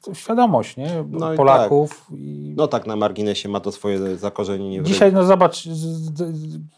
[0.08, 1.06] e, w świadomość, nie?
[1.10, 2.08] No i Polaków.
[2.12, 5.64] I No tak, na marginesie ma to swoje zakorzenienie Dzisiaj, no zobacz,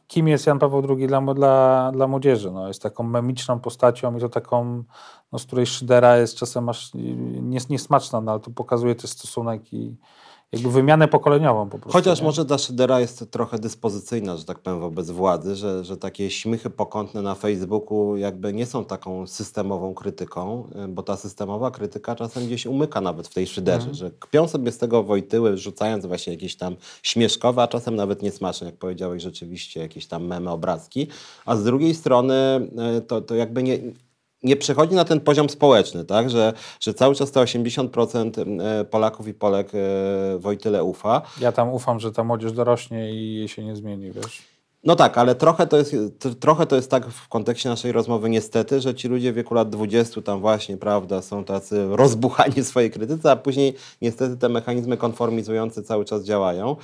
[0.07, 2.51] kim jest Jan Paweł II dla, dla, dla młodzieży.
[2.51, 4.83] No, jest taką memiczną postacią i to taką,
[5.33, 6.91] no, z której szydera jest czasem aż
[7.41, 9.95] nies, niesmaczna, no, ale to pokazuje też stosunek i
[10.51, 11.97] jakby wymianę pokoleniową po prostu.
[11.97, 12.25] Chociaż nie?
[12.25, 16.69] może ta Szydera jest trochę dyspozycyjna, że tak powiem, wobec władzy, że, że takie śmichy
[16.69, 22.45] pokątne na Facebooku jakby nie są taką systemową krytyką, y, bo ta systemowa krytyka czasem
[22.45, 26.55] gdzieś umyka nawet w tej Szyderze, że kpią sobie z tego Wojtyły, rzucając właśnie jakieś
[26.55, 31.07] tam śmieszkowe, a czasem nawet niesmaczne, jak powiedziałeś, rzeczywiście jakieś tam memy, obrazki,
[31.45, 32.33] a z drugiej strony
[32.97, 33.79] y, to, to jakby nie
[34.43, 36.29] nie przechodzi na ten poziom społeczny, tak?
[36.29, 41.21] że, że cały czas te 80% e, Polaków i Polek e, Wojtyle ufa.
[41.41, 44.52] Ja tam ufam, że ta młodzież dorośnie i jej się nie zmieni, wiesz.
[44.85, 45.95] No tak, ale trochę to, jest,
[46.39, 49.69] trochę to jest tak w kontekście naszej rozmowy niestety, że ci ludzie w wieku lat
[49.69, 54.97] 20 tam właśnie, prawda, są tacy rozbuchani w swojej krytyce, a później niestety te mechanizmy
[54.97, 56.75] konformizujące cały czas działają.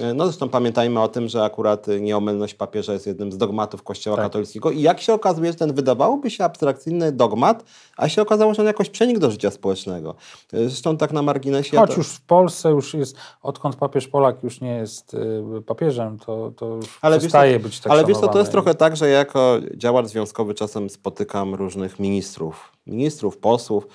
[0.00, 4.16] E, No zresztą pamiętajmy o tym, że akurat nieomylność papieża jest jednym z dogmatów Kościoła
[4.16, 4.26] Tak.
[4.26, 7.64] katolickiego i jak się okazuje, że ten wydawałoby się abstrakcyjny dogmat,
[7.96, 10.14] a się okazało, że on jakoś przenikł do życia społecznego.
[10.52, 11.76] E, Zresztą tak na marginesie...
[11.76, 16.18] Choć to- już w Polsce już jest, odkąd papież Polak już nie jest y, papieżem,
[16.18, 18.52] to, to już Ale wiesz, przestaje być tak ale wiesz co, to jest szanowany.
[18.52, 23.86] trochę tak, że jako działacz związkowy czasem spotykam różnych ministrów, ministrów, posłów.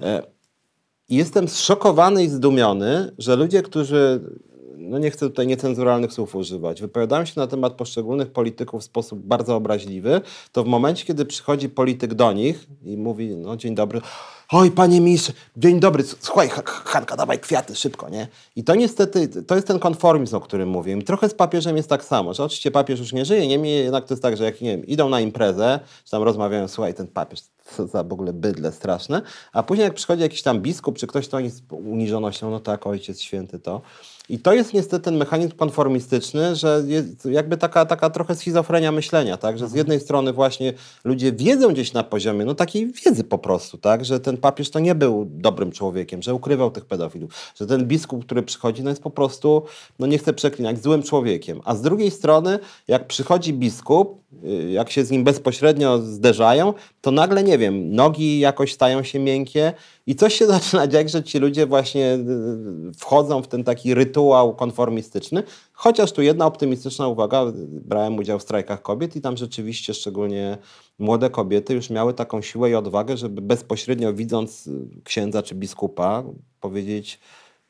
[0.00, 0.22] E,
[1.08, 4.20] i jestem zszokowany i zdumiony, że ludzie, którzy,
[4.76, 9.18] no nie chcę tutaj niecenzuralnych słów używać, wypowiadają się na temat poszczególnych polityków w sposób
[9.18, 10.20] bardzo obraźliwy,
[10.52, 14.00] to w momencie, kiedy przychodzi polityk do nich i mówi, no dzień dobry,
[14.52, 18.28] oj panie ministrze, dzień dobry, słuchaj Ha- Hanka, dawaj kwiaty, szybko, nie?
[18.56, 20.96] I to niestety, to jest ten konformizm, o którym mówię.
[20.98, 24.04] I trochę z papieżem jest tak samo, że oczywiście papież już nie żyje, niemniej jednak
[24.04, 27.06] to jest tak, że jak, nie wiem, idą na imprezę, czy tam rozmawiają, słuchaj, ten
[27.06, 27.40] papież,
[27.76, 29.22] co za w ogóle bydle straszne,
[29.52, 32.86] a później jak przychodzi jakiś tam biskup, czy ktoś, kto oni z uniżonością, no tak,
[32.86, 33.80] ojciec święty to.
[34.30, 39.36] I to jest niestety ten mechanizm konformistyczny, że jest jakby taka, taka trochę schizofrenia myślenia,
[39.36, 39.58] tak?
[39.58, 40.72] Że z jednej strony właśnie
[41.04, 44.04] ludzie wiedzą gdzieś na poziomie, no takiej wiedzy po prostu, tak?
[44.04, 48.24] Że ten papież to nie był dobrym człowiekiem, że ukrywał tych pedofilów, że ten biskup,
[48.24, 49.62] który przychodzi, no jest po prostu,
[49.98, 51.60] no nie chcę przeklinać, złym człowiekiem.
[51.64, 52.58] A z drugiej strony,
[52.88, 58.40] jak przychodzi biskup, y, jak się z nim bezpośrednio zderzają, to nagle, nie wiem, nogi
[58.40, 59.72] jakoś stają się miękkie
[60.06, 64.54] i coś się zaczyna dziać, że ci ludzie właśnie y, wchodzą w ten taki rytuał
[64.54, 65.42] konformistyczny.
[65.72, 70.58] Chociaż tu jedna optymistyczna uwaga, brałem udział w strajkach kobiet i tam rzeczywiście szczególnie
[70.98, 76.24] młode kobiety już miały taką siłę i odwagę, żeby bezpośrednio widząc y, księdza czy biskupa
[76.60, 77.20] powiedzieć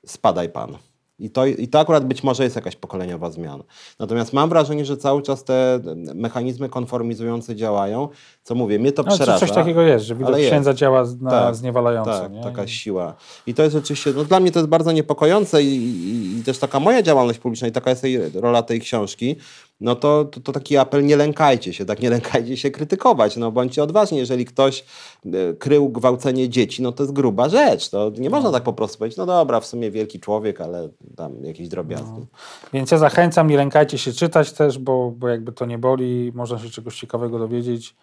[0.07, 0.90] spadaj pan.
[1.21, 3.65] I to, I to akurat być może jest jakaś pokoleniowa zmiana.
[3.99, 5.81] Natomiast mam wrażenie, że cały czas te
[6.15, 8.09] mechanizmy konformizujące działają.
[8.43, 9.39] Co mówię, mnie to No, przeraża.
[9.39, 10.51] coś takiego jest, że widok ale jest.
[10.53, 12.11] księdza działa na Tak, zniewalająco.
[12.21, 12.43] Tak, nie?
[12.43, 13.15] taka siła.
[13.47, 16.59] I to jest rzeczywiście, no dla mnie to jest bardzo niepokojące i, i, i też
[16.59, 19.37] taka moja działalność publiczna i taka jest jej, rola tej książki,
[19.81, 23.53] no to, to, to taki apel, nie lękajcie się, tak nie lękajcie się krytykować, no
[23.53, 24.85] bądźcie odważni, jeżeli ktoś
[25.27, 28.99] e, krył gwałcenie dzieci, no to jest gruba rzecz, to nie można tak po prostu
[28.99, 32.27] powiedzieć, no dobra, w sumie wielki człowiek, ale tam jakieś drobiazgi.
[32.73, 36.59] Więc ja zachęcam, nie lękajcie się czytać też, bo, bo jakby to nie boli, można
[36.59, 37.97] się czegoś ciekawego dowiedzieć.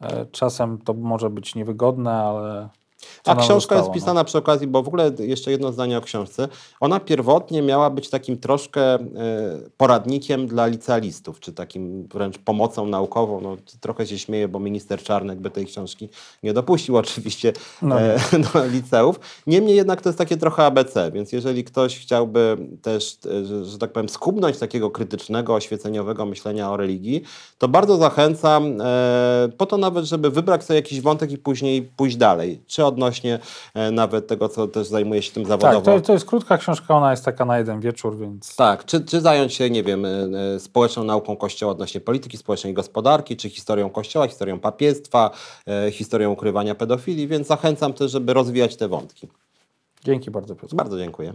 [0.00, 2.68] E, Czasem to może być niewygodne, ale.
[3.22, 6.00] Co A książka zostało, jest pisana przy okazji, bo w ogóle jeszcze jedno zdanie o
[6.00, 6.48] książce.
[6.80, 8.98] Ona pierwotnie miała być takim troszkę e,
[9.76, 13.40] poradnikiem dla licealistów, czy takim wręcz pomocą naukową.
[13.40, 16.08] No, trochę się śmieję, bo minister Czarnek by tej książki
[16.42, 18.18] nie dopuścił oczywiście No e,
[18.52, 19.20] do liceów.
[19.46, 23.78] Niemniej jednak to jest takie trochę ABC, więc jeżeli ktoś chciałby też, e, że, że
[23.78, 27.22] tak powiem, skubnąć takiego krytycznego, oświeceniowego myślenia o religii,
[27.58, 32.16] to bardzo zachęcam e, po to nawet, żeby wybrać sobie jakiś wątek i później pójść
[32.16, 32.62] dalej.
[32.66, 33.38] Czy odnośnie
[33.74, 35.80] e, nawet tego, co też zajmuje się tym zawodowo.
[35.80, 38.56] Tak, to, to jest krótka książka, ona jest taka na jeden wieczór, więc.
[38.56, 40.08] Tak, czy, czy zająć się, nie wiem, e,
[40.54, 45.30] e, społeczną nauką Kościoła odnośnie polityki społecznej i gospodarki, czy historią Kościoła, historią papiestwa,
[45.92, 49.28] historią ukrywania pedofilii, więc zachęcam też, żeby rozwijać te wątki.
[50.04, 50.74] Dzięki bardzo, Piotr.
[50.74, 51.34] Bardzo dziękuję.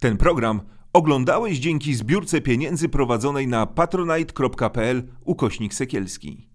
[0.00, 0.60] Ten program
[0.92, 6.48] oglądałeś dzięki zbiórce pieniędzy prowadzonej na patronite.pl ukośnik sekielski.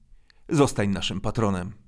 [0.50, 1.79] Zostań naszym patronem.